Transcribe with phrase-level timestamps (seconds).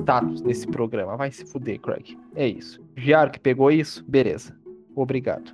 [0.00, 1.16] status nesse programa.
[1.16, 2.16] Vai se fuder, Craig.
[2.34, 2.80] É isso.
[2.96, 4.04] Giaro que pegou isso?
[4.08, 4.56] Beleza.
[4.94, 5.52] Obrigado.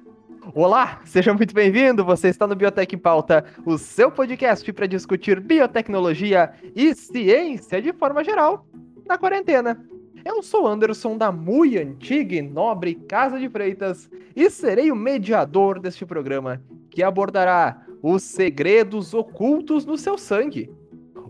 [0.54, 2.04] Olá, seja muito bem-vindo.
[2.04, 7.92] Você está no Biotech em Pauta, o seu podcast para discutir biotecnologia e ciência de
[7.92, 8.64] forma geral
[9.04, 9.84] na quarentena.
[10.24, 15.80] Eu sou Anderson da muito antiga e nobre Casa de Freitas e serei o mediador
[15.80, 20.70] deste programa que abordará os segredos ocultos no seu sangue.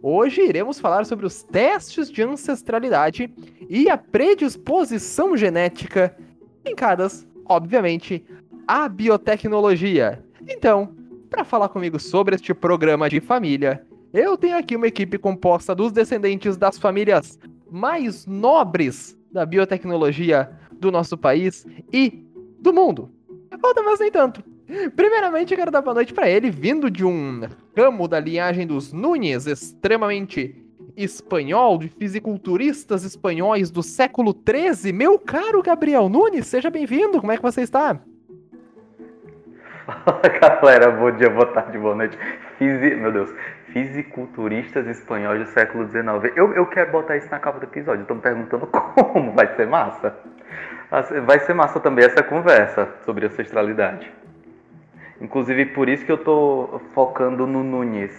[0.09, 3.29] Hoje iremos falar sobre os testes de ancestralidade
[3.69, 6.17] e a predisposição genética
[6.65, 8.25] linkadas, obviamente,
[8.69, 10.25] a biotecnologia.
[10.47, 10.95] Então,
[11.29, 15.91] para falar comigo sobre este programa de família, eu tenho aqui uma equipe composta dos
[15.91, 17.37] descendentes das famílias
[17.69, 22.25] mais nobres da biotecnologia do nosso país e
[22.61, 23.11] do mundo.
[23.61, 24.56] Ou talvez nem tanto.
[24.95, 27.43] Primeiramente, eu quero dar boa noite para ele, vindo de um
[27.77, 30.67] ramo da linhagem dos Nunes, extremamente
[30.97, 34.93] espanhol, de fisiculturistas espanhóis do século XIII.
[34.93, 37.21] Meu caro Gabriel Nunes, seja bem-vindo.
[37.21, 38.01] Como é que você está?
[39.87, 42.19] Fala galera, bom dia, boa tarde, boa noite.
[42.59, 42.97] Fisi...
[42.97, 43.33] Meu Deus,
[43.73, 46.35] fisiculturistas espanhóis do século XIX.
[46.35, 48.05] Eu, eu quero botar isso na capa do episódio.
[48.09, 50.17] Me perguntando como vai ser massa.
[51.25, 54.13] Vai ser massa também essa conversa sobre ancestralidade.
[55.21, 58.13] Inclusive por isso que eu estou focando no Nunes.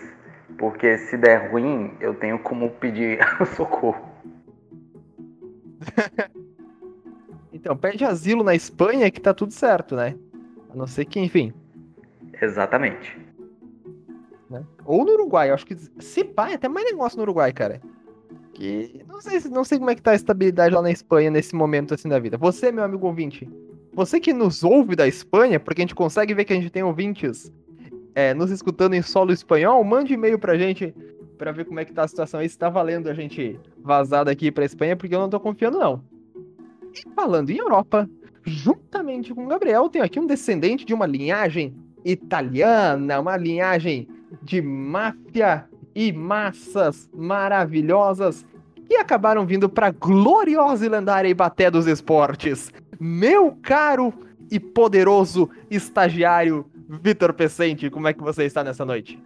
[0.58, 3.20] Porque se der ruim, eu tenho como pedir
[3.56, 4.02] socorro.
[7.54, 10.16] então, pede asilo na Espanha que tá tudo certo, né?
[10.70, 11.54] A não ser que, enfim.
[12.42, 13.17] Exatamente.
[14.50, 14.64] Né?
[14.86, 17.82] Ou no Uruguai, acho que se pá, é até mais negócio no Uruguai, cara.
[18.54, 21.56] Que não sei, não sei como é que tá a estabilidade lá na Espanha nesse
[21.56, 22.38] momento assim da vida.
[22.38, 23.48] Você, meu amigo ouvinte,
[23.98, 26.84] você que nos ouve da Espanha, porque a gente consegue ver que a gente tem
[26.84, 27.52] ouvintes
[28.14, 30.94] é, nos escutando em solo espanhol, mande e-mail pra gente
[31.36, 34.23] para ver como é que tá a situação aí, se tá valendo a gente vazar
[34.26, 36.04] daqui pra Espanha, porque eu não tô confiando não.
[36.94, 38.08] E falando em Europa,
[38.44, 44.08] juntamente com o Gabriel, tenho aqui um descendente de uma linhagem italiana, uma linhagem
[44.44, 48.45] de máfia e massas maravilhosas
[48.88, 52.71] que acabaram vindo para gloriosa e lendária Ibaté dos Esportes.
[52.99, 54.13] Meu caro
[54.49, 59.21] e poderoso estagiário Vitor Pecente, como é que você está nessa noite?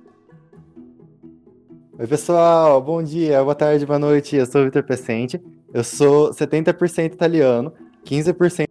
[1.97, 4.35] Oi, pessoal, bom dia, boa tarde, boa noite.
[4.35, 5.39] Eu sou o Vitor Pecente.
[5.73, 7.71] Eu sou 70% italiano,
[8.03, 8.67] 15%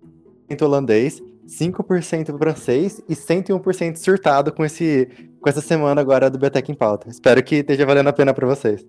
[0.60, 5.08] holandês, 5% francês e 101% surtado com, esse,
[5.40, 7.08] com essa semana agora do Biotech em Pauta.
[7.08, 8.86] Espero que esteja valendo a pena para vocês.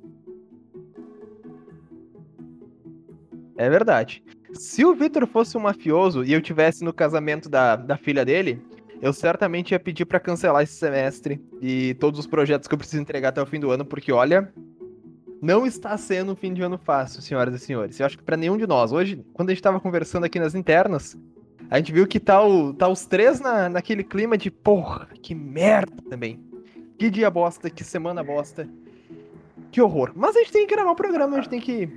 [3.55, 4.23] É verdade.
[4.53, 8.62] Se o Victor fosse um mafioso e eu tivesse no casamento da, da filha dele,
[9.01, 13.01] eu certamente ia pedir para cancelar esse semestre e todos os projetos que eu preciso
[13.01, 14.53] entregar até o fim do ano, porque olha,
[15.41, 18.00] não está sendo um fim de ano fácil, senhoras e senhores.
[18.00, 18.91] Eu acho que para nenhum de nós.
[18.91, 21.17] Hoje, quando a gente estava conversando aqui nas internas,
[21.69, 25.34] a gente viu que tá, o, tá os três na, naquele clima de porra, que
[25.34, 26.40] merda também.
[27.00, 28.69] Que dia bosta, que semana bosta.
[29.72, 30.11] Que horror.
[30.16, 31.90] Mas a gente tem que gravar o programa, a gente tem que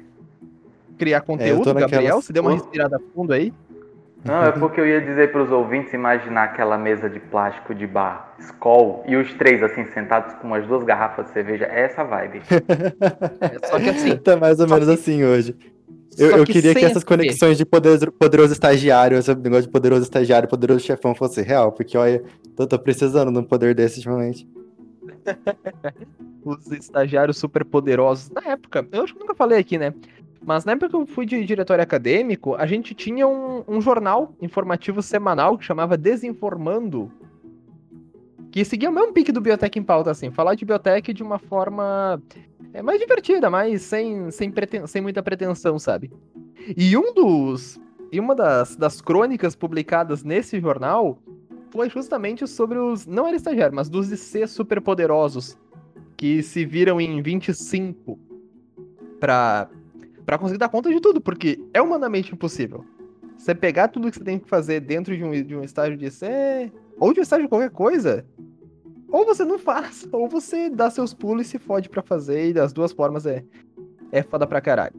[0.99, 2.21] criar conteúdo, é, Gabriel.
[2.21, 3.53] Você deu uma respirada fundo aí?
[4.25, 7.87] Não, é porque eu ia dizer para os ouvintes imaginar aquela mesa de plástico de
[7.87, 11.67] bar, Skoll, e os três assim sentados com umas duas garrafas de cerveja.
[11.67, 12.41] É essa vibe.
[12.49, 14.17] é, só que assim.
[14.17, 14.95] Tá mais ou menos que...
[14.95, 15.55] assim hoje.
[16.17, 20.03] Eu, eu que queria que essas conexões de poderoso, poderoso estagiário, esse negócio de poderoso
[20.05, 22.23] estagiário, poderoso chefão fosse real, porque olha,
[22.57, 24.49] tô, tô precisando de um poder desse ultimamente.
[26.45, 28.31] Os estagiários super poderosos.
[28.31, 29.93] Na época, eu acho que nunca falei aqui, né?
[30.45, 34.35] Mas na época que eu fui de diretório acadêmico, a gente tinha um, um jornal
[34.41, 37.11] informativo semanal que chamava Desinformando.
[38.51, 40.31] Que seguia o mesmo pique do Biotech em pauta, assim.
[40.31, 42.23] Falar de biotech de uma forma
[42.73, 46.13] é mais divertida, mas sem, sem, preten sem muita pretensão, sabe?
[46.77, 47.81] E um dos.
[48.13, 51.19] E uma das, das crônicas publicadas nesse jornal
[51.71, 53.07] foi justamente sobre os.
[53.07, 55.59] Não era estagiário, mas dos IC superpoderosos.
[56.17, 58.19] Que se viram em 25
[59.19, 59.69] pra,
[60.25, 62.85] pra conseguir dar conta de tudo, porque é humanamente impossível.
[63.37, 66.07] Você pegar tudo que você tem que fazer dentro de um, de um estágio de
[66.07, 68.25] IC, ou de um estágio de qualquer coisa,
[69.11, 72.53] ou você não faz, ou você dá seus pulos e se fode pra fazer, e
[72.53, 73.45] das duas formas é,
[74.11, 74.95] é foda pra caralho.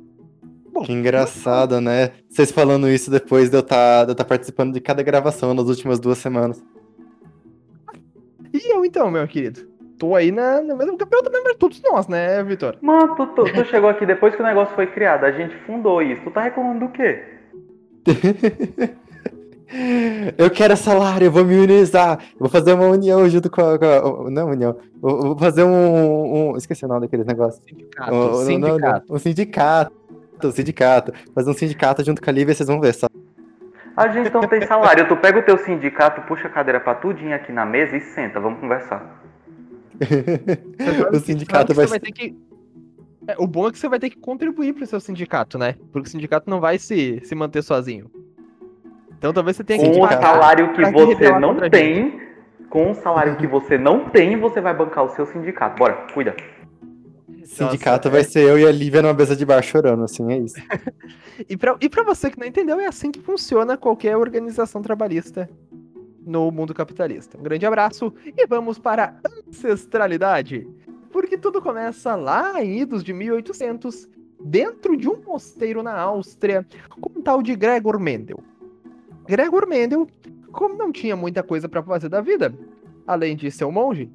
[0.71, 2.11] Bom, que engraçado, né?
[2.29, 5.67] Vocês falando isso depois de eu estar tá, de tá participando de cada gravação nas
[5.67, 6.61] últimas duas semanas.
[8.53, 9.74] E eu então, meu querido?
[9.97, 12.77] Tô aí na, na mesma campeonato também, mas todos nós, né, Vitor?
[12.81, 16.01] Mano, tu, tu, tu chegou aqui depois que o negócio foi criado, a gente fundou
[16.01, 16.21] isso.
[16.23, 17.23] Tu tá reclamando do quê?
[20.37, 22.19] Eu quero salário, eu vou me unizar.
[22.39, 23.79] Vou fazer uma união junto com a.
[23.79, 23.85] Com
[24.27, 24.77] a não, união.
[25.01, 27.63] Vou fazer um, um, Esqueci o nome daqueles negócios.
[27.65, 28.13] Sindicato.
[28.13, 29.05] Um, sindicato.
[29.09, 29.93] Não, um sindicato.
[30.43, 33.07] um sindicato, fazer um sindicato junto com a Lívia, vocês vão ver só.
[33.97, 35.07] A gente não tem salário.
[35.07, 38.39] Tu pega o teu sindicato, puxa a cadeira pra tudinho aqui na mesa e senta,
[38.39, 39.14] vamos conversar.
[41.13, 42.35] o sindicato vai, vai ter que.
[43.27, 45.75] É, o bom é que você vai ter que contribuir pro seu sindicato, né?
[45.91, 48.09] Porque o sindicato não vai se, se manter sozinho.
[49.17, 49.97] Então talvez você tenha que.
[49.97, 52.21] Com o salário que você não tem,
[52.69, 55.77] com o salário que você não tem, você vai bancar o seu sindicato.
[55.77, 56.35] Bora, cuida.
[57.43, 58.23] sindicato Nossa, vai é.
[58.23, 60.55] ser eu e a Lívia numa mesa de bar chorando, assim, é isso.
[61.49, 65.49] E pra, e pra você que não entendeu, é assim que funciona qualquer organização trabalhista
[66.25, 67.37] no mundo capitalista.
[67.37, 69.15] Um grande abraço e vamos para
[69.55, 70.67] ancestralidade.
[71.11, 74.07] Porque tudo começa lá em idos de 1800,
[74.39, 76.65] dentro de um mosteiro na Áustria,
[76.99, 78.39] com um tal de Gregor Mendel.
[79.25, 80.07] Gregor Mendel,
[80.51, 82.53] como não tinha muita coisa para fazer da vida,
[83.07, 84.11] além de ser um monge,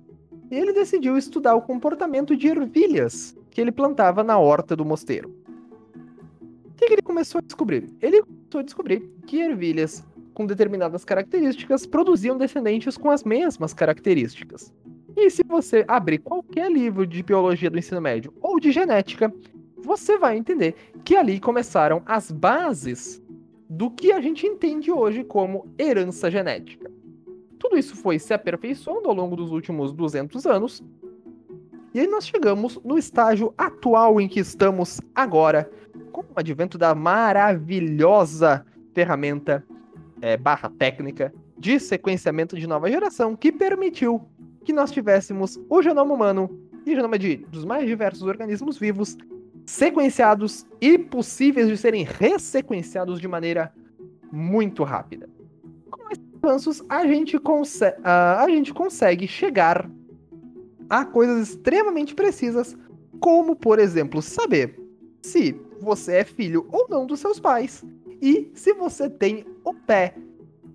[0.50, 5.34] ele decidiu estudar o comportamento de ervilhas que ele plantava na horta do mosteiro.
[6.66, 7.88] O que, ele começou a descobrir?
[8.00, 14.72] Ele começou a descobrir que ervilhas com determinadas características produziam descendentes com as mesmas características.
[15.16, 19.32] E se você abrir qualquer livro de biologia do ensino médio ou de genética,
[19.76, 20.74] você vai entender
[21.04, 23.22] que ali começaram as bases
[23.68, 26.90] do que a gente entende hoje como herança genética.
[27.58, 30.82] Tudo isso foi se aperfeiçoando ao longo dos últimos 200 anos.
[31.92, 35.70] E aí nós chegamos no estágio atual em que estamos agora,
[36.12, 39.64] com o advento da maravilhosa ferramenta
[40.20, 44.22] é, barra técnica de sequenciamento de nova geração que permitiu
[44.70, 46.48] que nós tivéssemos o genoma humano
[46.86, 49.18] e o genoma de, dos mais diversos organismos vivos
[49.66, 53.74] sequenciados e possíveis de serem ressequenciados de maneira
[54.30, 55.28] muito rápida.
[55.90, 59.90] Com esses avanços, a gente, conse a, a gente consegue chegar
[60.88, 62.78] a coisas extremamente precisas,
[63.18, 64.80] como, por exemplo, saber
[65.20, 67.84] se você é filho ou não dos seus pais
[68.22, 70.14] e se você tem o pé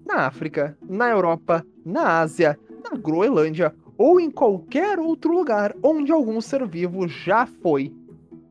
[0.06, 6.40] na África, na Europa, na Ásia, na Groenlândia ou em qualquer outro lugar onde algum
[6.42, 7.94] ser vivo já foi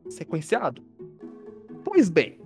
[0.09, 0.81] sequenciado.
[1.83, 2.39] Pois bem,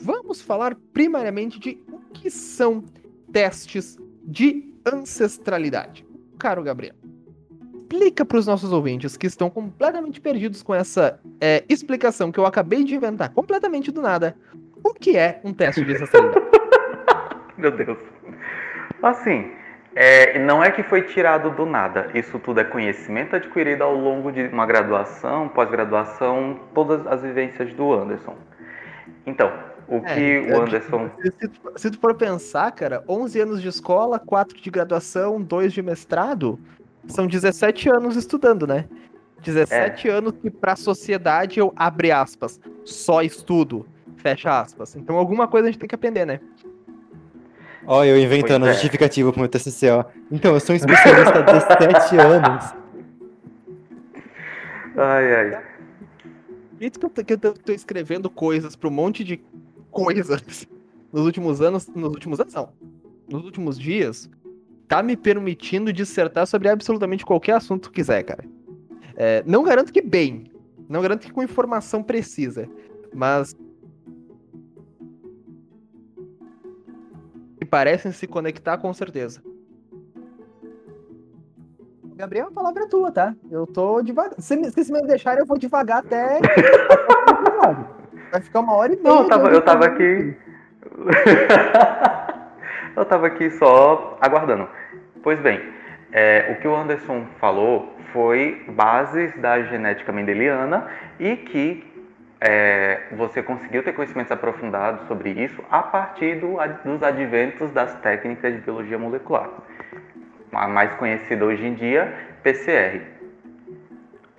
[0.00, 2.84] vamos falar primariamente de o que são
[3.32, 6.06] testes de ancestralidade.
[6.38, 6.94] Caro Gabriel,
[7.90, 12.46] explica para os nossos ouvintes que estão completamente perdidos com essa é, explicação que eu
[12.46, 14.36] acabei de inventar, completamente do nada,
[14.84, 16.46] o que é um teste de ancestralidade.
[17.56, 17.98] Meu Deus.
[19.02, 19.50] Assim,
[20.00, 22.08] é, não é que foi tirado do nada.
[22.14, 27.92] Isso tudo é conhecimento adquirido ao longo de uma graduação, pós-graduação, todas as vivências do
[27.92, 28.36] Anderson.
[29.26, 29.52] Então,
[29.88, 31.10] o que É, o Anderson.
[31.20, 35.40] Se, se tu- se tu for pensar, cara, 11 anos de escola, 4 de graduação,
[35.42, 36.60] 2 de mestrado,
[37.08, 38.84] são 17 anos estudando, né?
[39.42, 43.86] 17 anos que pra sociedade eu, abre aspas, só estudo,
[44.16, 44.94] fecha aspas.
[44.96, 46.40] Então alguma coisa a gente tem que aprender, né?
[47.90, 48.74] Ó, eu inventando Pois a é.
[48.74, 50.04] justificativa pro meu TCC, ó.
[50.30, 51.42] Então, eu sou um especialista há
[51.80, 52.74] 17 anos.
[54.96, 55.62] Ai, ai.
[56.80, 59.40] jeito que eu, tô- que eu tô, tô escrevendo coisas pra um monte de
[59.90, 60.66] coisas
[61.12, 62.68] nos últimos anos, nos últimos anos não,
[63.28, 64.28] nos últimos dias,
[64.86, 68.44] tá me permitindo dissertar sobre absolutamente qualquer assunto que quiser, cara.
[69.16, 70.50] É, não garanto que bem,
[70.88, 72.68] não garanto que com informação precisa,
[73.14, 73.54] mas
[77.68, 79.42] parecem se conectar com certeza.
[82.16, 83.34] Gabriel, a palavra é tua, tá?
[83.50, 84.34] Eu tô devagar.
[84.40, 86.40] Se, me- se me deixar, eu vou devagar até.
[88.32, 89.08] Vai ficar uma hora e meia.
[89.14, 90.36] Não, eu tava, eu tava aqui.
[92.96, 94.68] eu tava aqui só aguardando.
[95.22, 95.60] Pois bem,
[96.12, 100.88] é, o que o Anderson falou foi bases da genética mendeliana
[101.20, 101.87] e que
[102.40, 108.54] é, você conseguiu ter conhecimentos aprofundados sobre isso a partir do dos adventos das técnicas
[108.54, 109.48] de biologia molecular.
[110.52, 113.00] A mais conhecida hoje em dia, PCR.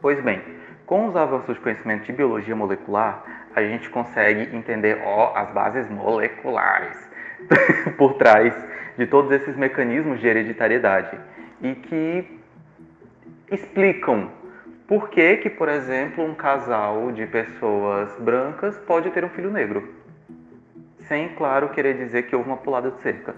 [0.01, 0.41] Pois bem,
[0.85, 3.23] com os avanços de conhecimento de biologia molecular,
[3.55, 6.97] a gente consegue entender ó, as bases moleculares
[7.97, 8.53] por trás
[8.97, 11.17] de todos esses mecanismos de hereditariedade
[11.61, 12.39] e que
[13.51, 14.31] explicam
[14.89, 19.87] por que, que, por exemplo, um casal de pessoas brancas pode ter um filho negro.
[21.07, 23.35] Sem, claro, querer dizer que houve uma pulada de cerca.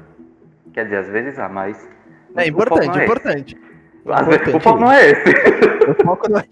[0.73, 1.89] Quer dizer, às vezes há, mas.
[2.37, 3.55] É o importante, é importante.
[3.55, 3.71] esse.
[4.09, 5.31] Às vezes, o Importante foco não é esse.
[5.81, 6.45] O foco não é-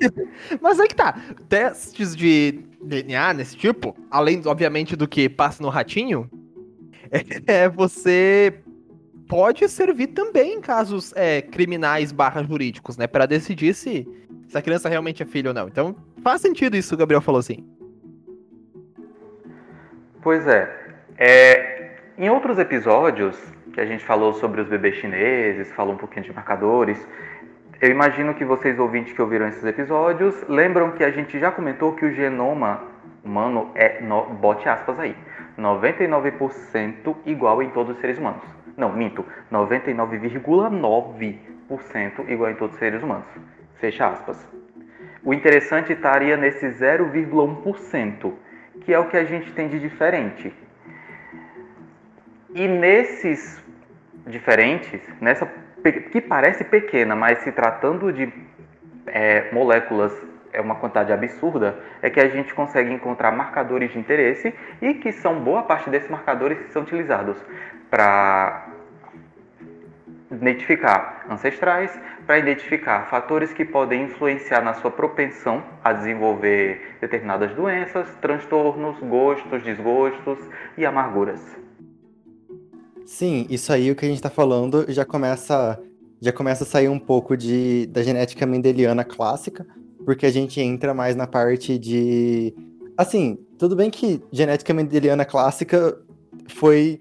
[0.60, 1.16] Mas é que tá.
[1.48, 6.30] Testes de DNA nesse tipo, além, obviamente, do que passa no ratinho,
[7.48, 8.56] é, você
[9.30, 13.08] pode servir também em casos é, criminais barra jurídicos, né?
[13.08, 14.06] Pra decidir se,
[14.50, 15.68] se a criança realmente é filho ou não.
[15.68, 17.64] Então, faz sentido isso que o Gabriel falou assim.
[20.22, 20.70] Pois é.
[21.18, 21.92] é.
[22.18, 23.40] Em outros episódios,
[23.72, 27.08] que a gente falou sobre os bebês chineses, falou um pouquinho de marcadores,
[27.80, 31.94] eu imagino que vocês ouvintes que ouviram esses episódios lembram que a gente já comentou
[31.94, 32.84] que o genoma
[33.24, 35.16] humano é, no, bote aspas aí,
[35.58, 38.44] 99% igual em todos os seres humanos.
[38.76, 43.28] Não, minto, 99,9% igual em todos os seres humanos.
[43.80, 44.48] Fecha aspas.
[45.24, 48.34] O interessante estaria nesse 0,1%,
[48.82, 50.54] que é o que a gente tem de diferente.
[52.54, 53.64] E nesses
[54.28, 55.46] diferentes, nessa
[56.12, 58.32] que parece pequena, mas se tratando de
[59.08, 60.14] é, moléculas
[60.52, 65.12] é uma quantidade absurda, é que a gente consegue encontrar marcadores de interesse e que
[65.12, 67.38] são boa parte desses marcadores que são utilizados
[67.90, 68.68] para
[70.32, 71.98] identificar ancestrais,
[72.30, 79.64] para identificar fatores que podem influenciar na sua propensão a desenvolver determinadas doenças, transtornos, gostos,
[79.64, 80.38] desgostos
[80.78, 81.42] e amarguras.
[83.04, 85.82] Sim, isso aí o que a gente está falando já começa
[86.22, 89.66] já começa a sair um pouco de, da genética mendeliana clássica,
[90.06, 92.54] porque a gente entra mais na parte de.
[92.96, 95.98] Assim, tudo bem que genética mendeliana clássica
[96.48, 97.00] foi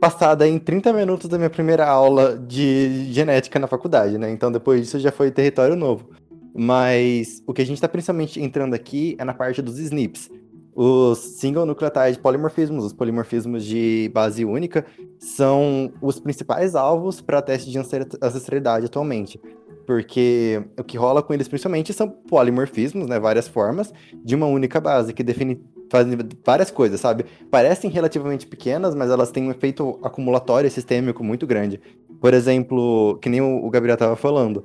[0.00, 4.30] passada em 30 minutos da minha primeira aula de genética na faculdade, né?
[4.30, 6.10] Então depois disso já foi território novo.
[6.54, 10.30] Mas o que a gente está principalmente entrando aqui é na parte dos SNPs.
[10.74, 14.86] Os single nucleotide polimorfismos, os polimorfismos de base única,
[15.18, 19.40] são os principais alvos para teste de ancestralidade atualmente.
[19.86, 23.92] Porque o que rola com eles principalmente são polimorfismos, né, várias formas,
[24.24, 25.60] de uma única base, que define
[25.90, 27.24] fazem várias coisas, sabe?
[27.50, 31.80] Parecem relativamente pequenas, mas elas têm um efeito acumulatório sistêmico muito grande.
[32.20, 34.64] Por exemplo, que nem o Gabriel estava falando,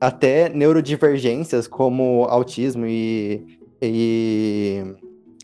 [0.00, 4.84] até neurodivergências como autismo e, e,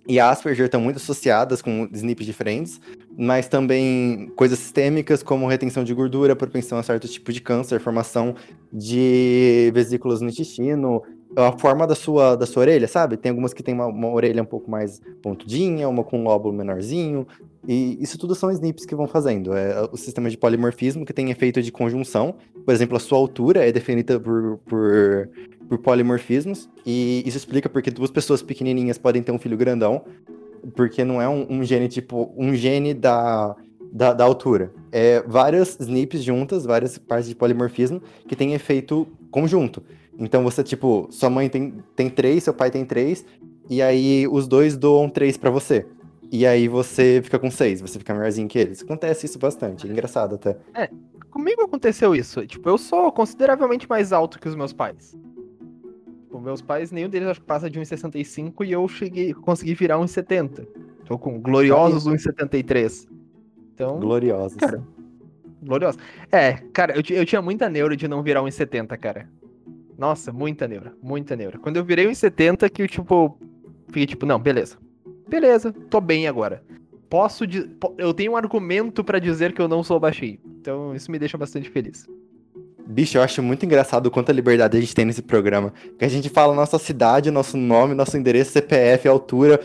[0.06, 2.80] e Asperger estão muito associadas com SNPs diferentes,
[3.16, 8.34] mas também coisas sistêmicas como retenção de gordura, propensão a certo tipo de câncer, formação
[8.72, 11.02] de vesículas no intestino,
[11.36, 13.16] a forma da sua, da sua orelha, sabe?
[13.16, 16.54] Tem algumas que tem uma, uma, orelha um pouco mais pontudinha, uma com um lóbulo
[16.54, 17.26] menorzinho,
[17.66, 19.54] e isso tudo são SNPs que vão fazendo.
[19.54, 22.34] É o sistema de polimorfismo que tem efeito de conjunção,
[22.64, 25.28] por exemplo, a sua altura é definida por, por,
[25.68, 30.02] por polimorfismos, e isso explica porque duas pessoas pequenininhas podem ter um filho grandão,
[30.74, 33.56] porque não é um, um gene tipo, um gene da,
[33.92, 34.72] da, da, altura.
[34.92, 39.82] É várias SNPs juntas, várias partes de polimorfismo que tem efeito conjunto.
[40.20, 43.24] Então você, tipo, sua mãe tem, tem três, seu pai tem três,
[43.70, 45.86] e aí os dois doam três para você.
[46.30, 48.82] E aí você fica com seis, você fica maiorzinho que eles.
[48.82, 50.58] Acontece isso bastante, é engraçado até.
[50.74, 50.90] É,
[51.30, 52.46] comigo aconteceu isso.
[52.46, 55.16] Tipo, eu sou consideravelmente mais alto que os meus pais.
[56.24, 59.96] Tipo, meus pais, nenhum deles acho que passa de 1,65 e eu cheguei, consegui virar
[59.96, 60.66] 1,70.
[61.06, 63.08] Tô com gloriosos 1,73.
[63.74, 63.98] Então.
[63.98, 64.58] Gloriosos.
[64.58, 64.86] Cara,
[65.62, 66.00] gloriosos.
[66.30, 69.26] É, cara, eu, eu tinha muita neuro de não virar 1,70, cara.
[70.00, 71.58] Nossa, muita neura, muita neura.
[71.58, 73.38] Quando eu virei 1,70 que eu, tipo,
[73.88, 74.78] fiquei tipo, não, beleza.
[75.28, 76.62] Beleza, tô bem agora.
[77.10, 77.44] Posso,
[77.98, 80.38] eu tenho um argumento para dizer que eu não sou baixinho.
[80.58, 82.08] Então isso me deixa bastante feliz.
[82.86, 85.70] Bicho, eu acho muito engraçado quanta liberdade a gente tem nesse programa.
[85.98, 89.60] Que a gente fala nossa cidade, nosso nome, nosso endereço, CPF, altura.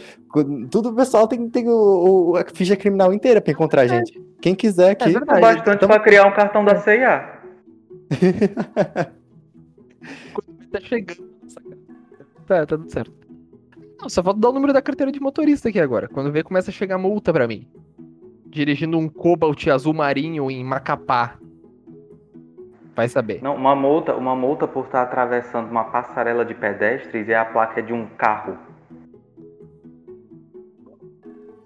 [0.69, 4.21] Tudo o pessoal tem, tem o, o, a ficha criminal inteira pra encontrar a gente.
[4.41, 5.05] Quem quiser aqui.
[5.05, 5.39] É verdade.
[5.39, 5.87] bastante então...
[5.87, 7.39] pra criar um cartão da CIA.
[10.71, 11.61] tá chegando nessa
[12.45, 13.13] Tá, tá tudo certo.
[13.99, 16.07] Não, só falta dar o número da carteira de motorista aqui agora.
[16.07, 17.67] Quando vê, começa a chegar multa pra mim.
[18.45, 21.37] Dirigindo um Cobalt azul marinho em Macapá.
[22.95, 23.41] Vai saber.
[23.41, 27.79] Não, uma multa, uma multa por estar atravessando uma passarela de pedestres e a placa
[27.79, 28.57] é de um carro.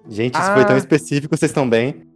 [0.08, 0.56] Gente, isso ah.
[0.56, 2.10] foi tão específico, vocês estão bem?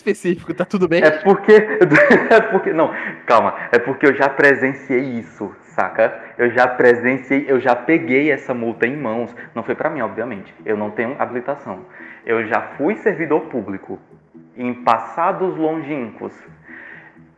[0.00, 1.02] específico, tá tudo bem?
[1.02, 1.52] É porque.
[2.30, 2.72] É porque.
[2.72, 2.90] Não,
[3.26, 3.54] calma.
[3.72, 6.20] É porque eu já presenciei isso, saca?
[6.36, 9.34] Eu já presenciei, eu já peguei essa multa em mãos.
[9.54, 10.54] Não foi para mim, obviamente.
[10.64, 11.80] Eu não tenho habilitação.
[12.24, 13.98] Eu já fui servidor público
[14.56, 16.34] em passados longínquos.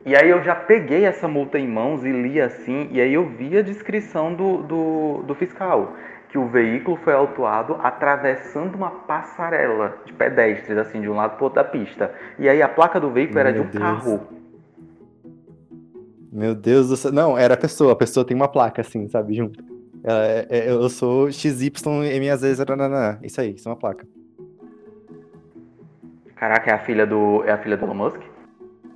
[0.04, 3.24] E aí eu já peguei essa multa em mãos e li assim, e aí eu
[3.24, 5.94] vi a descrição do, do, do fiscal
[6.28, 11.44] que o veículo foi autuado atravessando uma passarela de pedestres, assim, de um lado para
[11.44, 12.10] outro da pista.
[12.38, 13.84] E aí a placa do veículo Meu era de um Deus.
[13.84, 14.41] carro.
[16.32, 17.12] Meu Deus do céu.
[17.12, 17.92] Não, era a pessoa.
[17.92, 19.62] A pessoa tem uma placa, assim, sabe, junto.
[20.02, 22.42] Ela, é, é, eu sou XYMAZ.
[23.22, 24.06] Isso aí, isso é uma placa.
[26.34, 27.44] Caraca, é a filha do.
[27.44, 28.20] É a filha do Elon Musk?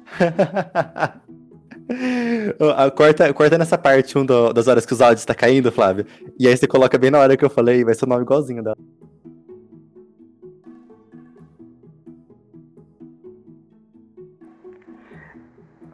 [2.97, 6.07] corta, corta nessa parte um do, das horas que os áudios tá caindo, Flávio.
[6.38, 8.62] E aí você coloca bem na hora que eu falei, vai ser o nome igualzinho
[8.62, 8.76] dela.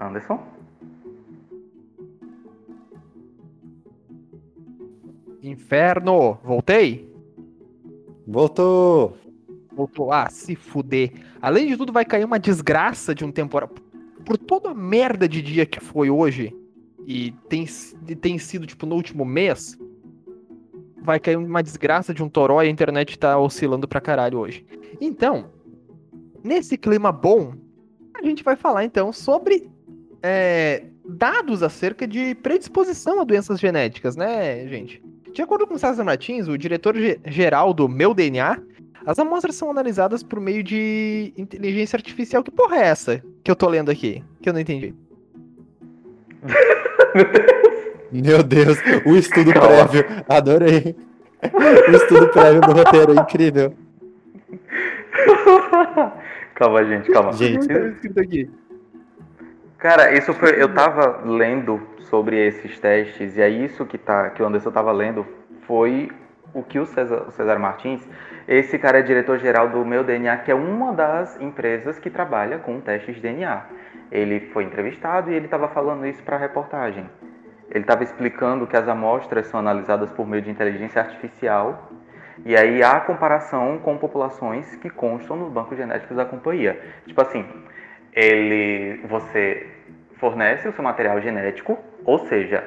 [0.01, 0.62] Anderson?
[5.43, 6.39] Inferno!
[6.45, 7.11] Voltei?
[8.27, 9.17] Voltou!
[9.75, 10.13] Voltou.
[10.13, 11.13] Ah, se fuder.
[11.41, 13.73] Além de tudo, vai cair uma desgraça de um temporada.
[14.25, 16.55] Por toda a merda de dia que foi hoje,
[17.07, 17.67] e tem,
[18.21, 19.77] tem sido, tipo, no último mês,
[21.03, 24.65] vai cair uma desgraça de um toró e a internet tá oscilando pra caralho hoje.
[25.01, 25.51] Então,
[26.45, 27.55] nesse clima bom,
[28.15, 29.69] a gente vai falar então sobre
[30.23, 35.03] é, dados acerca de predisposição a doenças genéticas, né, gente?
[35.33, 36.95] De acordo com César Martins, o diretor
[37.27, 38.59] geral do Meu DNA,
[39.07, 42.43] as amostras são analisadas por meio de inteligência artificial.
[42.43, 44.23] Que porra é essa que eu tô lendo aqui?
[44.41, 44.95] Que eu não entendi.
[48.12, 49.89] Meu Deus, o estudo Calma.
[49.89, 50.05] prévio.
[50.29, 50.95] Adorei.
[51.89, 53.75] O estudo prévio do roteiro, incrível.
[56.55, 57.33] Calma, gente, calma.
[57.33, 58.51] Gente,
[59.79, 60.62] Cara, isso foi.
[60.62, 61.81] Eu tava lendo
[62.12, 65.26] sobre esses testes, e é isso que, tá, que o Anderson tava lendo
[65.66, 66.11] foi
[66.52, 68.07] o que o César, o César Martins,
[68.47, 72.78] esse cara é diretor-geral do Meu DNA, que é uma das empresas que trabalha com
[72.83, 73.64] testes de DNA.
[74.11, 77.09] Ele foi entrevistado e ele estava falando isso para a reportagem.
[77.71, 81.90] Ele estava explicando que as amostras são analisadas por meio de inteligência artificial
[82.45, 86.78] e aí há comparação com populações que constam nos bancos genéticos da companhia.
[87.07, 87.42] Tipo assim,
[88.12, 89.66] ele, você
[90.19, 92.67] fornece o seu material genético, ou seja,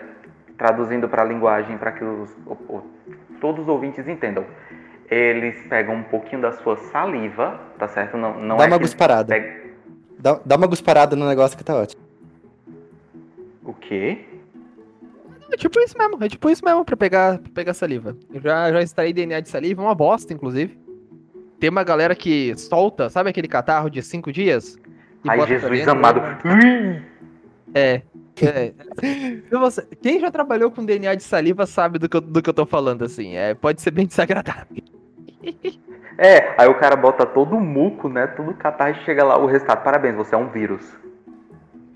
[0.58, 2.84] traduzindo para a linguagem para que os, o, o,
[3.40, 4.46] todos os ouvintes entendam,
[5.10, 8.18] eles pegam um pouquinho da sua saliva, tá certo?
[8.18, 9.34] Não, não dá é uma gusparada.
[9.34, 9.66] Pega...
[10.18, 12.02] Dá, dá uma gusparada no negócio que tá ótimo.
[13.64, 14.26] O quê?
[15.52, 18.16] É tipo isso mesmo, é tipo isso mesmo pra pegar, pra pegar saliva.
[18.34, 20.78] Eu já, já instalei DNA de saliva, uma bosta, inclusive.
[21.60, 24.78] Tem uma galera que solta, sabe aquele catarro de 5 dias?
[25.28, 26.22] Ai, Jesus amado.
[27.76, 28.02] É.
[28.42, 28.74] é.
[29.52, 32.54] Você, quem já trabalhou com DNA de saliva sabe do que, eu, do que eu
[32.54, 33.36] tô falando, assim.
[33.36, 34.82] É, pode ser bem desagradável.
[36.18, 38.26] É, aí o cara bota todo o muco, né?
[38.28, 39.84] Todo o catarro e chega lá o resultado.
[39.84, 40.82] Parabéns, você é um vírus.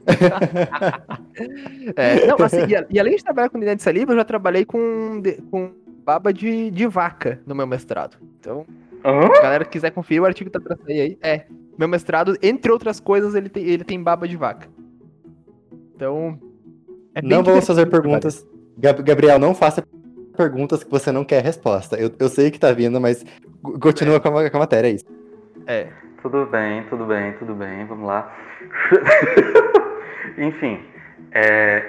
[1.96, 4.66] é, não, assim, e, e, além de trabalhar com DNA de saliva, eu já trabalhei
[4.66, 5.72] com, com
[6.04, 8.18] baba de, de vaca no meu mestrado.
[8.40, 8.66] Então,
[9.06, 9.34] uhum.
[9.34, 11.18] se a galera quiser conferir, o artigo tá pra sair aí.
[11.22, 11.46] É,
[11.78, 14.68] meu mestrado, entre outras coisas, ele tem, ele tem baba de vaca.
[16.00, 16.40] Então.
[17.14, 18.48] É não vamos fazer perguntas.
[18.78, 19.84] Gabriel, não faça
[20.38, 21.98] perguntas que você não quer resposta.
[21.98, 23.26] Eu, eu sei que tá vindo, mas
[23.82, 24.20] continua é.
[24.22, 25.06] com, a, com a matéria, é isso.
[25.68, 25.88] É.
[26.22, 28.34] Tudo bem, tudo bem, tudo bem, vamos lá.
[30.38, 30.80] Enfim,
[31.32, 31.86] é,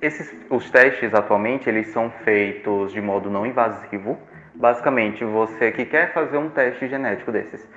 [0.00, 4.16] esses, os testes atualmente eles são feitos de modo não invasivo.
[4.54, 7.68] Basicamente, você que quer fazer um teste genético desses,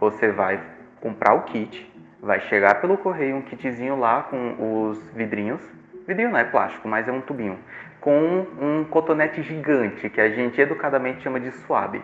[0.00, 0.60] você vai
[1.00, 1.90] comprar o kit,
[2.24, 5.60] vai chegar pelo correio um kitzinho lá com os vidrinhos.
[6.06, 7.58] Vidrinho não é plástico, mas é um tubinho.
[8.00, 12.02] Com um cotonete gigante, que a gente educadamente chama de suave.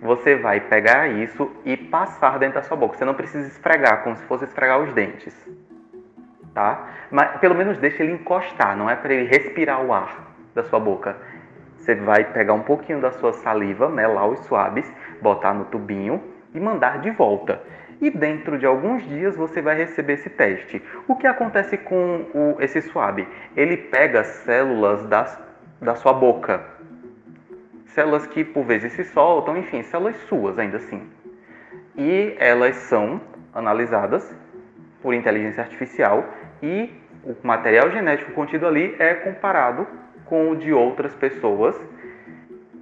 [0.00, 2.96] Você vai pegar isso e passar dentro da sua boca.
[2.96, 5.34] Você não precisa esfregar, como se fosse esfregar os dentes.
[6.52, 6.88] Tá?
[7.10, 10.80] Mas pelo menos deixa ele encostar, não é para ele respirar o ar da sua
[10.80, 11.16] boca.
[11.76, 16.22] Você vai pegar um pouquinho da sua saliva, melar os suaves, botar no tubinho
[16.54, 17.60] e mandar de volta
[18.00, 20.82] e dentro de alguns dias você vai receber esse teste.
[21.08, 23.26] O que acontece com o, esse swab?
[23.56, 25.38] Ele pega células das,
[25.80, 26.64] da sua boca,
[27.86, 31.02] células que por vezes se soltam, enfim, células suas ainda assim.
[31.96, 33.20] E elas são
[33.54, 34.34] analisadas
[35.00, 36.24] por inteligência artificial
[36.62, 36.90] e
[37.22, 39.86] o material genético contido ali é comparado
[40.24, 41.80] com o de outras pessoas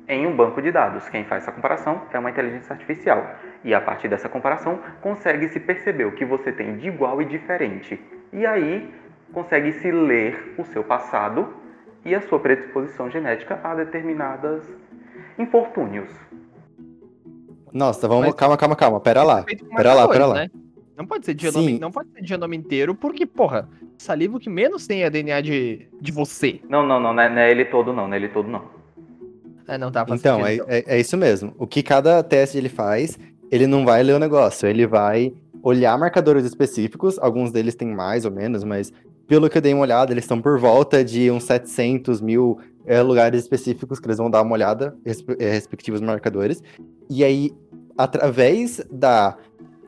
[0.09, 1.09] em um banco de dados.
[1.09, 3.37] Quem faz essa comparação é uma inteligência artificial.
[3.65, 7.25] E a partir dessa comparação, consegue se perceber o que você tem de igual e
[7.25, 8.01] diferente.
[8.33, 8.93] E aí,
[9.33, 11.55] consegue se ler o seu passado
[12.05, 14.65] e a sua predisposição genética a determinadas
[15.39, 16.11] infortúnios.
[17.73, 19.45] Nossa, vamos, Mas, calma, calma, calma, pera lá.
[19.77, 20.35] Pera lá, pera lá.
[20.35, 20.51] Né?
[20.97, 24.87] Não pode ser de genoma, não pode ser genoma inteiro, porque, porra, saliva que menos
[24.87, 26.61] tem é DNA de, de você.
[26.69, 28.82] Não, não, não, não é, não é ele todo não, não é ele todo não.
[29.69, 31.55] É, não então, é, é, é, isso mesmo.
[31.59, 33.19] O que cada teste ele faz,
[33.51, 38.25] ele não vai ler o negócio, ele vai olhar marcadores específicos, alguns deles têm mais
[38.25, 38.93] ou menos, mas
[39.27, 43.01] pelo que eu dei uma olhada, eles estão por volta de uns 700 mil é,
[43.01, 44.97] lugares específicos que eles vão dar uma olhada,
[45.39, 46.63] é, respectivos marcadores.
[47.09, 47.53] E aí,
[47.97, 49.37] através da,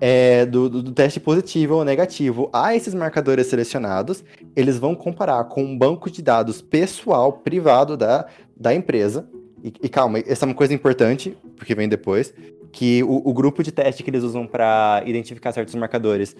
[0.00, 5.44] é, do, do, do, teste positivo ou negativo a esses marcadores selecionados, eles vão comparar
[5.44, 9.28] com um banco de dados pessoal, privado da, da empresa,
[9.64, 12.34] e, e, calma, essa é uma coisa importante, porque vem depois,
[12.70, 16.36] que o, o grupo de teste que eles usam para identificar certos marcadores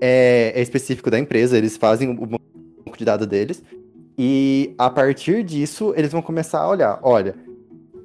[0.00, 3.64] é, é específico da empresa, eles fazem o banco de dados deles,
[4.16, 7.34] e a partir disso eles vão começar a olhar, olha,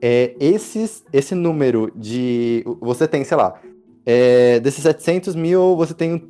[0.02, 2.64] é, esses, esse número de.
[2.82, 3.62] Você tem, sei lá,
[4.06, 6.28] é, desses 700 mil, você tem,